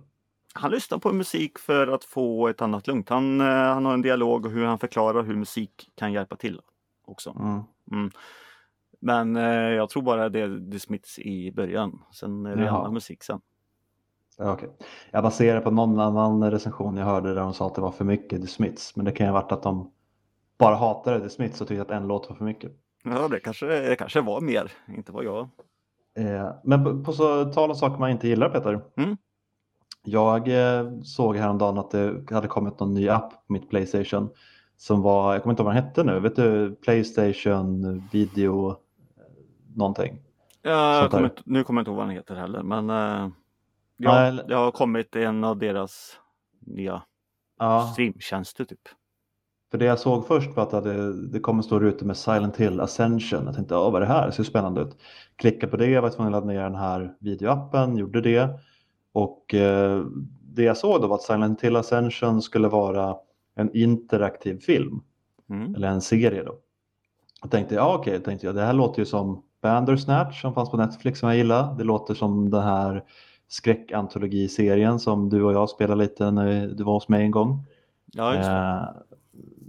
[0.55, 3.09] han lyssnar på musik för att få ett annat lugnt.
[3.09, 6.61] Han, eh, han har en dialog och hur han förklarar hur musik kan hjälpa till
[7.05, 7.37] också.
[7.41, 7.63] Mm.
[7.93, 8.11] Mm.
[9.05, 12.03] Men eh, jag tror bara det är The Smiths i början.
[12.13, 12.79] Sen är det Jaha.
[12.79, 13.41] annan musik sen.
[14.39, 14.69] Ja, okej.
[15.11, 18.05] Jag baserar på någon annan recension jag hörde där de sa att det var för
[18.05, 18.97] mycket The Smiths.
[18.97, 19.93] Men det kan ju ha varit att de
[20.59, 22.73] bara hatade The Smiths och tyckte att en låt var för mycket.
[23.05, 25.49] Ja, det kanske, det kanske var mer, inte vad jag.
[26.19, 28.81] Eh, men på, på så tal om saker man inte gillar Peter.
[28.97, 29.17] Mm.
[30.05, 34.31] Jag eh, såg häromdagen att det hade kommit någon ny app på mitt Playstation.
[34.77, 36.75] Som var, jag kommer inte ihåg vad den hette nu, vet du?
[36.75, 38.77] Playstation video
[39.75, 40.23] någonting.
[40.63, 41.09] Jag där.
[41.09, 43.29] kommer, inte- nu kommer jag inte ihåg vad den heter heller, men eh,
[43.97, 46.19] ja, Nej, det har kommit en av deras
[46.61, 47.03] nya
[47.59, 48.81] Ja, streamtjänster typ.
[49.71, 52.81] för det jag såg först var att det, det kommer stå ute med Silent Hill
[52.81, 53.45] Ascension.
[53.47, 54.27] Jag tänkte, ja vad är det här?
[54.27, 54.97] Det ser spännande ut.
[55.37, 58.49] Klicka på det, jag var tvungen att ladda ner den här videoappen, gjorde det.
[59.13, 60.05] Och eh,
[60.43, 63.17] det jag såg då var att Silent Hill Ascension skulle vara
[63.55, 65.01] en interaktiv film.
[65.51, 65.75] Mm.
[65.75, 66.55] eller en serie då.
[67.43, 70.77] Och tänkte, ja okej, tänkte jag, det här låter ju som Bandersnatch som fanns på
[70.77, 71.75] Netflix som jag gillar.
[71.75, 73.05] Det låter som den här
[73.49, 77.65] skräckantologiserien som du och jag spelade lite när du var hos mig en gång.
[78.13, 78.35] Ja.
[78.35, 78.83] Eh,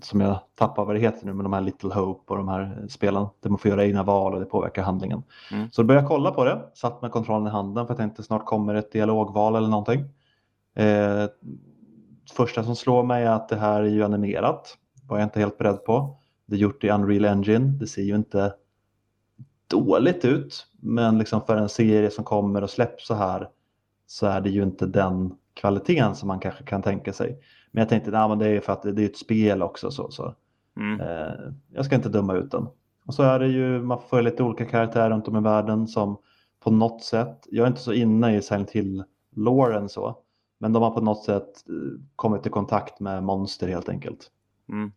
[0.02, 2.86] som jag tappar vad det heter nu, men de här Little Hope och de här
[2.90, 5.24] spelen där man får göra egna val och det påverkar handlingen.
[5.52, 5.72] Mm.
[5.72, 8.24] Så då började jag kolla på det, satt med kontrollen i handen för jag tänkte
[8.24, 10.00] snart kommer ett dialogval eller någonting.
[10.76, 11.26] Eh,
[12.34, 14.78] första som slår mig är att det här är ju animerat,
[15.08, 16.18] var jag inte helt beredd på.
[16.46, 18.54] Det är gjort i Unreal Engine, det ser ju inte
[19.68, 23.50] dåligt ut, men liksom för en serie som kommer och släpps så här
[24.08, 27.40] så är det ju inte den kvaliteten som man kanske kan tänka sig.
[27.72, 29.92] Men jag tänkte, nah, men det är för att det det är ett spel också.
[29.92, 30.36] Så, så.
[30.78, 31.02] Mm.
[31.02, 31.34] Eh,
[31.74, 32.68] jag ska inte döma ut den.
[33.06, 36.18] Och så är det ju, man får lite olika karaktärer runt om i världen som
[36.60, 40.18] på något sätt, jag är inte så inne i Silent Hill-låren så,
[40.60, 44.32] men de har på något sätt eh, kommit i kontakt med monster helt enkelt.
[44.70, 44.92] Mm.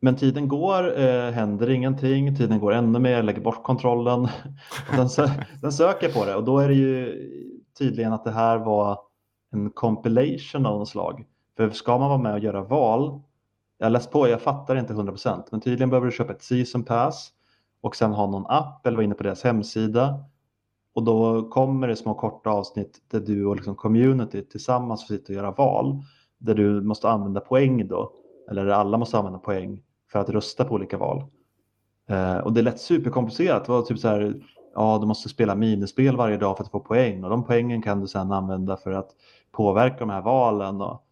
[0.00, 4.20] Men tiden går, eh, händer ingenting, tiden går ännu mer, jag lägger bort kontrollen.
[4.90, 7.28] Och den, sö- den söker på det och då är det ju
[7.78, 8.98] tydligen att det här var
[9.52, 11.24] en compilation av något slag.
[11.56, 13.20] För ska man vara med och göra val,
[13.78, 17.32] jag läst på, jag fattar inte 100% men tydligen behöver du köpa ett season pass
[17.80, 20.24] och sen ha någon app eller vara inne på deras hemsida.
[20.94, 25.32] Och då kommer det små korta avsnitt där du och liksom community tillsammans får sitta
[25.32, 26.02] och göra val.
[26.38, 28.12] Där du måste använda poäng då,
[28.50, 29.82] eller där alla måste använda poäng
[30.12, 31.24] för att rösta på olika val.
[32.08, 33.64] Eh, och det lät superkomplicerat.
[33.64, 34.34] Det var typ så här,
[34.74, 38.00] ja du måste spela minispel varje dag för att få poäng och de poängen kan
[38.00, 39.10] du sedan använda för att
[39.52, 40.80] påverka de här valen.
[40.80, 41.04] Och...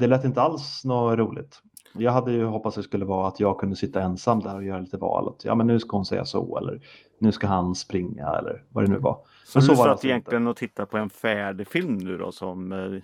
[0.00, 1.62] Det lät inte alls något roligt.
[1.94, 4.80] Jag hade ju hoppats det skulle vara att jag kunde sitta ensam där och göra
[4.80, 5.28] lite val.
[5.28, 6.80] Att, ja men nu ska hon säga så eller
[7.18, 9.20] nu ska han springa eller vad det nu var.
[9.44, 12.32] Så Men så du satt alltså egentligen och tittade på en färdig film nu då
[12.32, 13.02] som eh,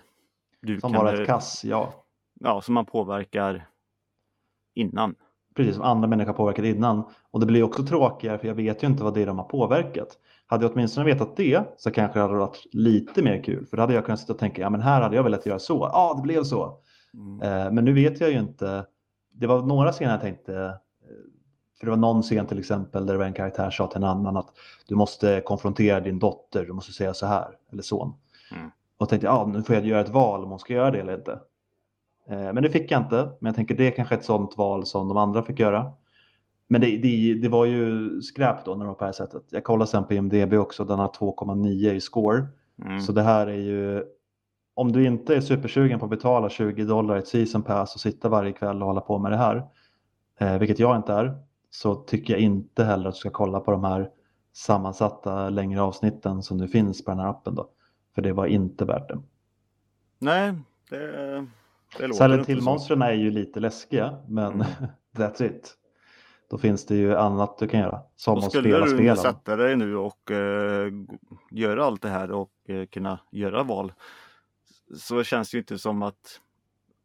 [0.61, 1.93] du Som kan, bara ett eh, kass, ja.
[2.39, 3.67] ja, som man påverkar
[4.75, 5.15] innan.
[5.55, 7.03] Precis som andra människor har påverkat innan.
[7.31, 9.45] Och det blir också tråkigare för jag vet ju inte vad det är de har
[9.45, 10.07] påverkat.
[10.47, 13.65] Hade jag åtminstone vetat det så kanske det hade varit lite mer kul.
[13.65, 15.59] För då hade jag kunnat sitta och tänka, ja men här hade jag velat göra
[15.59, 15.89] så.
[15.93, 16.77] Ja, det blev så.
[17.13, 17.41] Mm.
[17.41, 18.85] Eh, men nu vet jag ju inte.
[19.33, 20.71] Det var några scener jag tänkte, eh,
[21.79, 24.03] för det var någon scen till exempel där det var en karaktär sa till en
[24.03, 24.49] annan att
[24.87, 28.13] du måste konfrontera din dotter, du måste säga så här, eller son.
[28.51, 28.71] Mm.
[28.97, 31.17] Och tänkte, ja nu får jag göra ett val om hon ska göra det eller
[31.17, 31.39] inte.
[32.29, 34.85] Eh, Men det fick jag inte, men jag tänker det är kanske ett sånt val
[34.85, 35.91] som de andra fick göra.
[36.67, 39.43] Men det, det, det var ju skräp då när det var på det här sättet.
[39.49, 42.47] Jag kollade sen på IMDB också, den har 2,9 i score.
[42.85, 43.01] Mm.
[43.01, 44.03] Så det här är ju,
[44.73, 48.29] om du inte är supersugen på att betala 20 dollar ett season pass och sitta
[48.29, 49.67] varje kväll och hålla på med det här,
[50.39, 51.37] eh, vilket jag inte är,
[51.69, 54.09] så tycker jag inte heller att du ska kolla på de här
[54.53, 57.69] sammansatta längre avsnitten som nu finns på den här appen då.
[58.15, 59.21] För det var inte värt det.
[60.19, 60.53] Nej,
[60.89, 61.45] det,
[62.13, 62.49] Silent.
[62.49, 64.67] Hill-monstren är ju lite läskiga, men Mm.
[65.15, 65.73] that's it.
[66.49, 69.17] Då finns det ju annat du kan göra, som att skulle spela du spelen.
[69.17, 70.91] sätta dig nu och eh,
[71.51, 73.93] göra allt det här och eh, kunna göra val
[74.97, 76.41] så känns det ju inte som att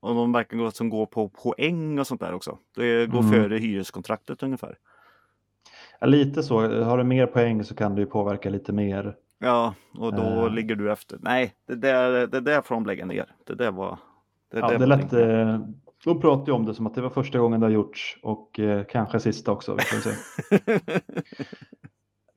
[0.01, 2.59] om de verkligen går, som går på poäng och sånt där också.
[2.76, 3.30] Det går Mm.
[3.32, 4.78] före hyreskontraktet ungefär.
[6.01, 9.16] Ja, lite så, har du mer poäng så kan du påverka lite mer.
[9.38, 10.51] Ja, och då Eh.
[10.51, 11.18] ligger du efter.
[11.22, 13.26] Nej, det där, det där får de lägga ner.
[13.47, 13.99] Det där var...
[14.51, 15.61] Det, Ja, det lät, eh,
[16.05, 18.61] de pratade ju om det som att det var första gången det har gjorts och
[18.61, 19.76] eh, kanske sista också.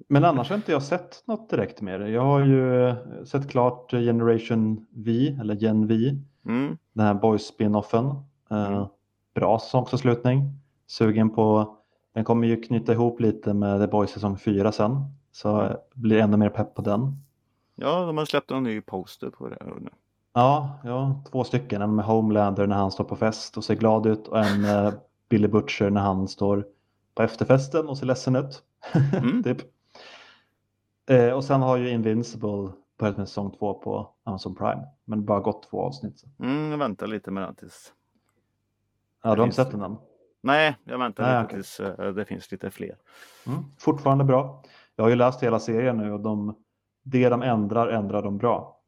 [0.07, 1.99] Men annars har inte jag sett något direkt mer.
[1.99, 2.95] Jag har ju eh,
[3.25, 6.77] sett klart Generation V, eller Gen V, mm.
[6.93, 8.05] den här Boys spinoffen.
[8.51, 8.85] Eh, Mm.
[9.33, 10.49] Bra säsongsavslutning.
[10.87, 11.77] Sugen på,
[12.13, 14.95] den kommer ju knyta ihop lite med The Boys säsong 4 sen.
[15.31, 17.17] Så eh, blir ännu mer pepp på den.
[17.75, 19.57] Ja, de har släppt en ny poster på det.
[19.79, 19.89] nu.
[20.33, 21.81] Ja, ja, två stycken.
[21.81, 24.99] En med Homelander när han står på fest och ser glad ut och en med
[25.29, 26.65] Billy Butcher när han står
[27.15, 28.63] på efterfesten och ser ledsen ut.
[29.13, 29.43] Mm.
[29.43, 29.57] typ.
[31.09, 34.81] eh, och sen har ju Invincible börjat med säsong två på Amazon Prime.
[35.05, 36.19] Men bara gått två avsnitt.
[36.19, 36.27] Så.
[36.39, 37.93] Mm, jag väntar lite med den tills...
[39.23, 39.97] Ja, du har inte sett den än?
[40.41, 41.57] Nej, jag väntar Nej, lite okej.
[41.57, 42.97] tills eh, det finns lite fler.
[43.47, 43.59] Mm.
[43.79, 44.63] Fortfarande bra.
[44.95, 46.55] Jag har ju läst hela serien nu och de,
[47.03, 48.79] det de ändrar ändrar de bra.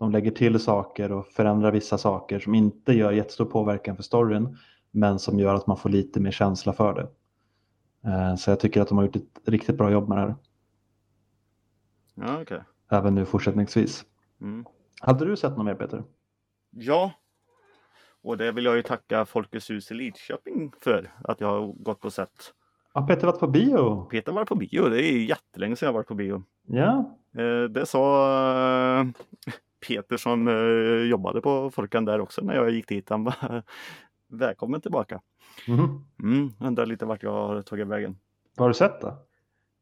[0.00, 4.56] De lägger till saker och förändrar vissa saker som inte gör jättestor påverkan för storyn
[4.90, 7.08] men som gör att man får lite mer känsla för det.
[8.10, 10.34] Eh, Så jag tycker att de har gjort ett riktigt bra jobb med det här.
[12.14, 12.60] Ja, okej.
[12.90, 14.04] Även nu fortsättningsvis.
[14.40, 14.64] Mm.
[15.00, 16.04] Hade du sett något mer Peter?
[16.70, 17.12] Ja,
[18.22, 22.04] och det vill jag ju tacka Folkets hus i Lidköping för att jag har gått
[22.04, 22.52] och sett.
[22.94, 24.04] Ja, Peter varit på bio.
[24.04, 26.42] Peter var på bio, det är jättelänge sedan jag varit på bio.
[26.66, 28.26] Ja, Eh, Det sa
[29.00, 29.06] eh,
[29.88, 33.08] Peter som eh, jobbade på Folkan där också när jag gick dit.
[33.10, 33.62] Han var
[34.28, 35.20] välkommen tillbaka.
[35.68, 36.06] Mhm.
[36.22, 38.18] Mm, undrar lite vart jag har tagit vägen.
[38.56, 39.18] vad har du sett då?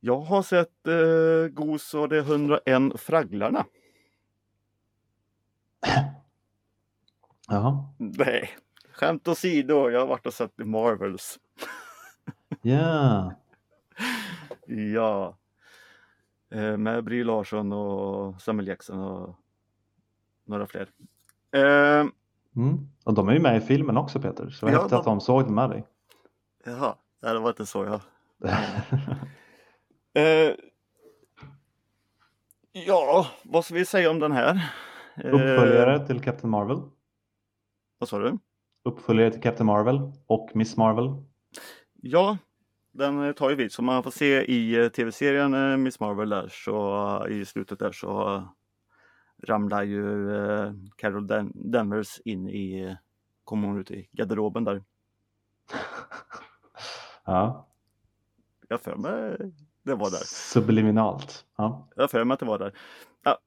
[0.00, 3.64] Jag har sett eh, Gos och de 101 fragglarna.
[7.48, 7.84] Jaha.
[7.98, 8.50] Nej,
[8.92, 11.38] skämt åsido, jag har varit och sett The Marvels.
[12.62, 13.32] Ja,
[14.94, 15.38] Ja.
[16.50, 19.36] Eh, med Brie Larsson och Samuel Jackson och
[20.48, 20.88] några fler.
[21.52, 22.06] Eh,
[22.56, 22.78] mm.
[23.04, 24.50] och de är ju med i filmen också Peter.
[24.50, 25.86] Så det Ja, häftigt de- att de såg den med dig.
[26.64, 28.00] jaha, nej, det var inte så jag...
[30.14, 30.54] Eh,
[32.72, 34.72] ja, vad ska vi säga om den här?
[35.16, 36.78] Eh, Uppföljare till Captain Marvel.
[37.98, 38.38] Vad sa du?
[38.84, 41.22] Uppföljare till Captain Marvel och Miss Marvel.
[42.02, 42.38] Ja,
[42.92, 43.72] den eh, tar ju vid.
[43.72, 47.78] Som man får se i eh, tv-serien eh, Miss Marvel där så eh, i slutet
[47.78, 48.42] där så eh,
[49.42, 52.94] ramlar ju eh, Carol Dan- Danvers in i, eh,
[53.44, 54.82] kommer hon ut i garderoben där.
[57.24, 57.66] Ja,
[58.68, 60.24] Jag för mig det var där.
[60.26, 61.46] subliminalt.
[61.56, 61.88] Ja.
[61.96, 62.72] Jag för mig att det var där.
[63.22, 63.38] Ja,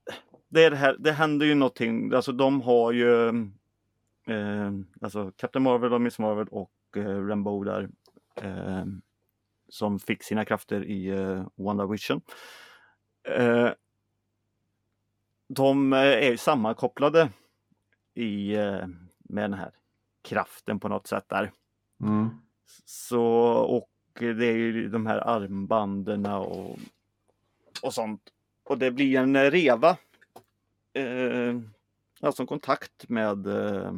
[0.49, 3.27] det, är det, här, det händer ju någonting, alltså de har ju
[4.27, 4.71] eh,
[5.01, 7.89] alltså Captain Marvel och Miss Marvel och eh, Rambo där
[8.41, 8.85] eh,
[9.69, 12.21] som fick sina krafter i eh, WandaVision.
[13.37, 13.69] Eh,
[15.55, 17.29] de eh, är ju sammankopplade
[18.13, 18.87] i, eh,
[19.17, 19.71] med den här
[20.21, 21.51] kraften på något sätt där.
[22.01, 22.29] Mm.
[22.85, 23.23] Så,
[23.53, 26.79] och det är ju de här armbanden och,
[27.81, 28.21] och sånt.
[28.63, 29.97] Och det blir en reva.
[30.93, 31.59] Eh,
[32.21, 33.93] alltså en kontakt med eh,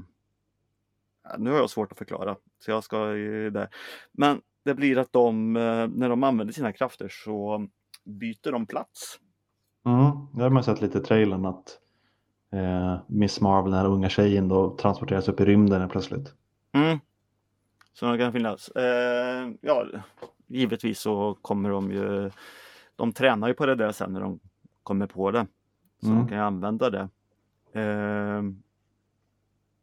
[1.38, 3.70] nu har jag svårt att förklara så jag ska ju där.
[4.12, 7.68] Men det blir att de eh, när de använder sina krafter så
[8.04, 9.20] byter de plats.
[9.86, 10.12] Mm.
[10.34, 11.80] Det har man sett lite i trailern att
[12.52, 16.34] eh, Miss Marvel, den här unga tjejen, då transporteras upp i rymden plötsligt.
[16.72, 17.00] Mm.
[17.94, 18.70] Så de kan finnas.
[18.70, 19.86] Eh, ja,
[20.48, 22.32] givetvis så kommer de ju.
[22.96, 24.40] De tränar ju på det där sen när de
[24.84, 25.48] kommer på det.
[26.02, 26.20] Så Mm.
[26.20, 27.10] de kan ju använda det.
[27.74, 28.42] Eh,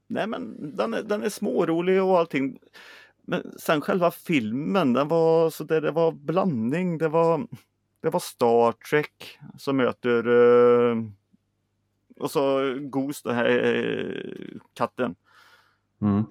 [0.07, 2.59] nej men den är, den är smårolig och allting.
[3.23, 6.99] Men sen själva filmen, den var så det, det var blandning.
[6.99, 7.47] Det var,
[8.01, 10.97] det var Star Trek som möter eh,
[12.17, 15.15] och så Goose, den här eh, katten.
[16.01, 16.25] Mm.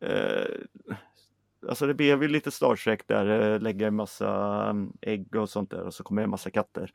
[0.00, 0.46] Eh,
[1.68, 5.50] alltså det blev ju lite Star Trek där, eh, lägger en massa mm, ägg och
[5.50, 6.92] sånt där och så kommer en massa katter.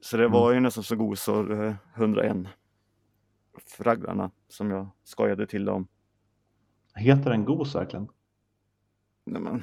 [0.00, 2.36] Så det var ju nästan så gosor eh, 101
[3.66, 5.88] fragglarna som jag skojade till dem.
[6.94, 8.08] Heter den Gos verkligen?
[9.24, 9.62] Nej men,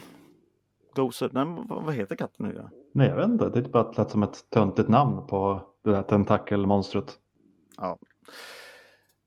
[0.96, 2.70] gosor, nej, vad, vad heter katten nu då?
[2.98, 3.50] Nej, jag vet inte.
[3.50, 7.20] Det är bara lät som ett töntigt namn på det där tentakelmonstret.
[7.78, 8.00] Ja.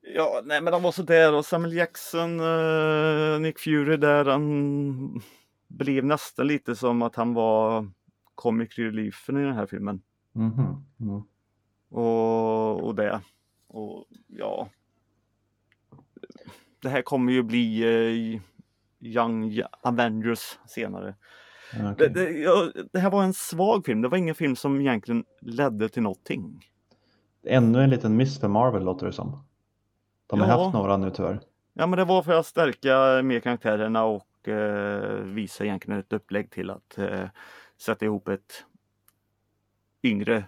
[0.01, 5.21] Ja, nej men de var så där och Samuel Jackson, eh, Nick Fury där, han
[5.67, 7.87] blev nästan lite som att han var
[8.35, 10.01] comic reliefen i den här filmen.
[10.31, 10.85] Mhm.
[10.99, 11.21] Mm.
[11.89, 13.21] Och, och det.
[13.67, 14.69] Och ja.
[16.81, 18.41] Det här kommer ju bli eh,
[18.99, 21.15] Young Avengers senare.
[21.73, 21.95] Okej.
[21.95, 24.01] Det, det, det här var en svag film.
[24.01, 26.67] Det var ingen film som egentligen ledde till någonting.
[27.43, 29.43] Ännu en liten miss för Marvel låter det som.
[30.27, 30.63] De har Ja.
[30.63, 31.39] haft några nu tyvärr.
[31.73, 36.51] Ja men det var för att stärka mer karaktärerna och eh, visa egentligen ett upplägg
[36.51, 37.29] till att eh,
[37.77, 38.65] sätta ihop ett
[40.03, 40.45] yngre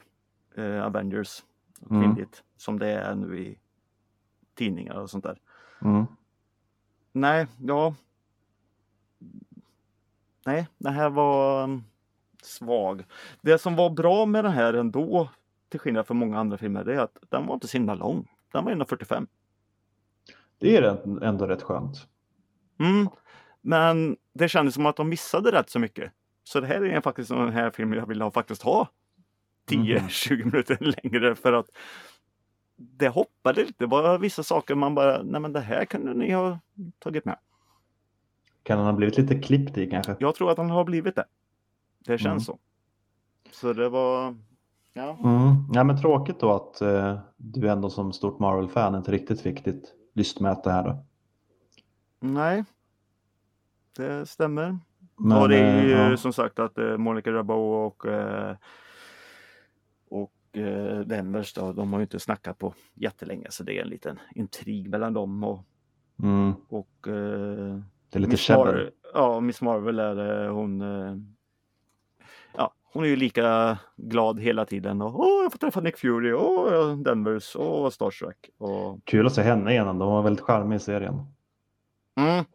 [0.56, 1.44] eh, Avengers
[1.90, 2.26] Mm.
[2.58, 3.60] som det är nu i
[4.56, 5.38] tidningar och sånt där.
[5.82, 6.06] Mm.
[7.12, 7.96] Nej, ja.
[10.46, 11.84] Nej, den här var um,
[12.44, 13.04] svag.
[13.42, 15.30] Det som var bra med den här ändå,
[15.70, 18.28] till skillnad från många andra filmer, det är att den var inte så himla lång.
[18.52, 19.28] Den var 1.45.
[20.58, 22.08] Det är ändå rätt skönt.
[22.80, 23.10] Mm.
[23.62, 26.12] Men det kändes som att de missade rätt så mycket.
[26.44, 28.88] Så det här är faktiskt den här filmen jag vill ha, faktiskt ha
[29.70, 30.46] 10-20 mm.
[30.46, 31.70] minuter längre för att
[32.76, 33.74] det hoppade lite.
[33.78, 36.60] Det var vissa saker man bara, nej men det här kunde ni ha
[37.00, 37.38] tagit med.
[38.64, 40.16] Kan han ha blivit lite klippt i kanske?
[40.20, 41.26] Jag tror att han har blivit det.
[42.00, 42.40] Det känns mm.
[42.40, 42.60] så.
[43.52, 44.36] Så det var,
[44.94, 45.18] ja.
[45.24, 45.56] Mm.
[45.74, 49.94] Ja men tråkigt då att eh, du ändå som stort Marvel-fan inte riktigt fick ditt
[50.14, 51.06] lystmäte här då.
[52.20, 52.64] Nej,
[53.98, 54.80] det stämmer.
[55.16, 56.18] Men, och det är ju ja.
[56.18, 58.56] som sagt att eh, Monica Rambeau och eh,
[60.10, 63.90] och eh, Denvers då, de har ju inte snackat på jättelänge så det är en
[63.90, 65.64] liten intrig mellan dem och,
[66.24, 66.54] mm.
[66.70, 67.80] och eh,
[68.14, 71.16] det är lite Miss Mar Ja, Miss Marvel är hon eh,
[72.58, 76.32] Ja, hon är ju lika glad hela tiden och åh, jag får träffa Nick Fury
[76.32, 78.50] och Denvers och Starstruck.
[78.58, 79.00] Och...
[79.04, 81.26] Kul att se henne igen, de var väldigt charmig i serien.
[82.16, 82.46] Mm.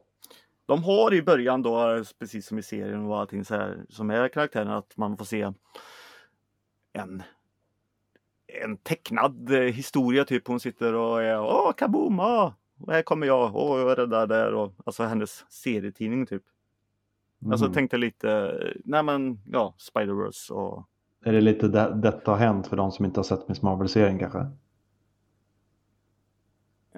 [0.66, 4.28] De har i början då, precis som i serien och allting så här, som är
[4.28, 5.52] karaktären, att man får se
[6.92, 7.22] en
[8.62, 10.48] en tecknad eh, historia typ.
[10.48, 12.20] Hon sitter och är Åh kaboom!
[12.20, 12.54] Ah,
[12.86, 13.56] här kommer jag!
[13.56, 14.54] Åh, jag räddar där!
[14.54, 16.42] Och, alltså hennes serietidning typ.
[16.42, 17.52] Alltså, mm.
[17.52, 20.88] Alltså tänkte lite, nej men ja, Spider-Verse och...
[21.24, 24.18] Är det lite det, detta har hänt för de som inte har sett Miss Marvel-serien
[24.18, 24.38] kanske?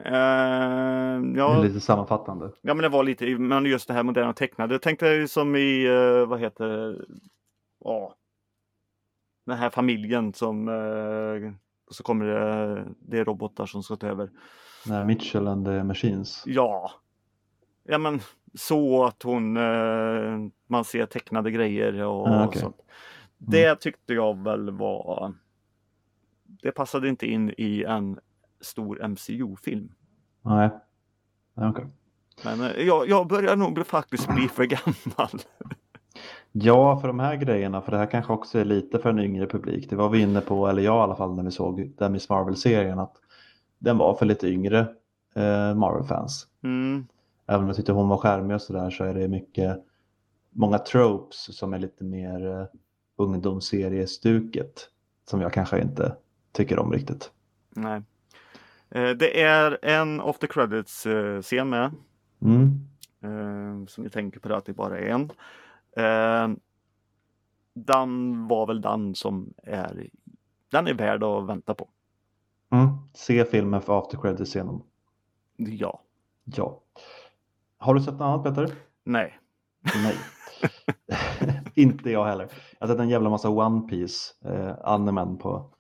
[0.07, 1.62] Uh, ja.
[1.62, 2.51] lite sammanfattande.
[2.62, 4.74] Ja men det var lite, men just det här moderna tecknade.
[4.74, 7.05] Jag tänkte som i, uh, vad heter det,
[7.78, 8.12] oh,
[9.47, 11.53] den här familjen som uh,
[11.91, 14.31] så kommer det, det är robotar som ska ta över.
[14.87, 16.43] Nej, Mitchell and the Machines.
[16.47, 16.91] Ja.
[17.85, 18.20] Ja men
[18.55, 19.53] så att hon,
[20.66, 22.61] man ser tecknade grejer och, ah, okay.
[22.61, 22.76] sånt.
[22.81, 23.51] Mm.
[23.51, 25.35] Det tyckte jag väl var
[26.62, 28.18] det passade inte in i en
[28.61, 29.93] stor MCU-film.
[30.43, 30.70] Nej,
[31.55, 31.68] okej.
[31.68, 31.85] Okay.
[32.45, 35.43] Men eh, jag, jag börjar nog faktiskt bli för gammal.
[36.53, 39.47] Ja, för de här grejerna, för det här kanske också är lite för en yngre
[39.47, 39.91] publik.
[39.91, 42.28] Det var vi inne på, eller jag i alla fall, när vi såg den Miss
[42.28, 43.16] Marvel-serien, att
[43.81, 44.78] den var för lite yngre
[45.35, 46.47] eh, Marvel-fans.
[46.62, 47.07] Mm.
[47.47, 49.85] Även om jag tyckte hon var skärmig och sådär så är det mycket,
[50.51, 52.66] många tropes som är lite mer eh,
[53.16, 54.89] ungdomsseriestuket
[55.24, 56.16] som jag kanske inte
[56.53, 57.33] tycker om riktigt.
[57.70, 58.03] Nej.
[58.91, 61.91] Eh, det är en of the credits eh, med.
[62.43, 62.81] Mm.
[63.22, 65.31] Eh, som ni tänker på det att det bara är en.
[67.74, 70.09] Den var väl den som är
[70.70, 71.89] den är värd att vänta på.
[72.71, 72.89] Mm.
[73.14, 74.83] Se filmen för after credits-scenen.
[75.57, 76.03] Ja.
[76.45, 76.81] Ja.
[77.79, 78.75] Har du sett något annat Peter?
[79.05, 79.39] Nej.
[79.95, 80.16] Nej.
[81.75, 82.49] inte jag heller.
[82.79, 85.71] Jag har sett en jävla massa One Piece eh, animen på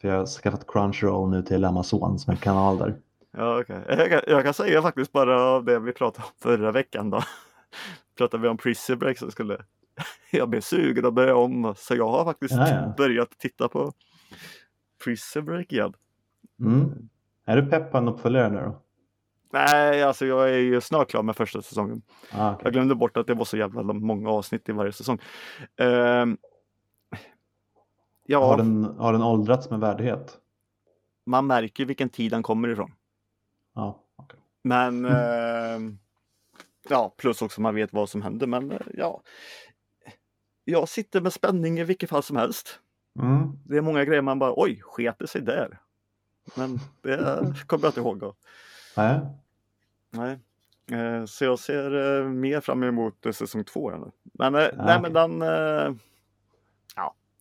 [0.00, 3.00] för jag har skaffat Crunchyroll nu till Amazon som en kanal där.
[3.32, 3.80] Ja, okay.
[3.88, 7.22] jag, kan, jag kan säga faktiskt bara av det vi pratade om förra veckan då.
[8.18, 9.58] pratade vi om Prison Break så skulle
[10.30, 11.74] jag bli sugen att börja om.
[11.76, 12.94] Så jag har faktiskt ja, ja.
[12.96, 13.92] börjat titta på
[15.04, 15.94] Prison Break igen.
[16.60, 17.08] Mm.
[17.44, 18.82] Är du pepp på en uppföljare nu då?
[19.52, 22.02] Nej, alltså jag är ju snart klar med första säsongen.
[22.32, 22.64] Ah, okay.
[22.64, 25.18] Jag glömde bort att det var så jävla många avsnitt i varje säsong.
[25.80, 26.26] Uh,
[28.30, 28.46] Ja.
[28.46, 30.38] Har, den, har den åldrats med värdighet?
[31.26, 32.92] Man märker vilken tid den kommer ifrån.
[33.74, 34.40] Ja, okay.
[34.62, 35.94] Men eh,
[36.88, 38.46] ja, plus också man vet vad som händer.
[38.46, 39.22] Men eh, ja,
[40.64, 42.80] jag sitter med spänning i vilket fall som helst.
[43.20, 43.52] Mm.
[43.64, 45.80] Det är många grejer man bara oj, sket sig där.
[46.56, 48.34] Men det kommer jag inte ihåg då.
[48.96, 49.20] Nej.
[50.10, 50.38] Nej.
[50.92, 53.92] Eh, så jag ser eh, mer fram emot säsong två.
[54.22, 55.42] Men, ja, nej, men den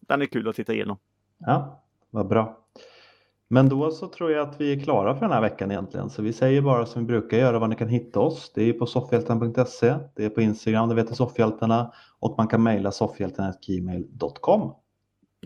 [0.07, 0.97] den är kul att titta igenom.
[1.37, 2.57] Ja, vad bra.
[3.49, 6.09] Men då så tror jag att vi är klara för den här veckan egentligen.
[6.09, 8.51] Så vi säger bara som vi brukar göra var ni kan hitta oss.
[8.55, 12.91] Det är på soffhjälten.se, det är på Instagram, det vet Soffhjältarna och man kan mejla
[12.91, 14.73] soffhjälten.gmail.com.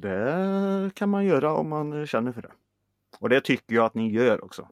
[0.02, 2.52] Det kan man göra om man känner för det.
[3.20, 4.68] Och det tycker jag att ni gör också.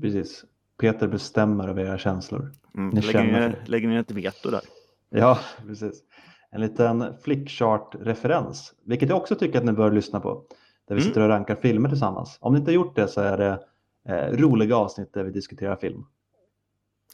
[0.00, 0.44] Precis.
[0.80, 2.52] Peter bestämmer över era känslor.
[2.74, 4.62] Mm, ni lägger, ni, lägger ni ett veto där?
[5.10, 6.02] Ja, precis
[6.50, 10.44] en liten flickchart-referens, vilket jag också tycker att ni bör lyssna på.
[10.88, 11.08] Där vi mm.
[11.08, 12.38] sitter och rankar filmer tillsammans.
[12.40, 13.60] Om ni inte har gjort det så är det
[14.08, 16.04] eh, roliga avsnitt där vi diskuterar film.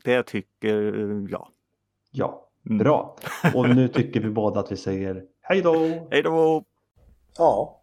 [0.04, 0.76] Det tycker
[1.30, 1.48] jag.
[2.10, 2.78] Ja, mm.
[2.78, 3.16] bra.
[3.54, 5.74] Och nu tycker vi båda att vi säger hej då!
[6.10, 6.64] Hej då!
[7.38, 7.82] Ja,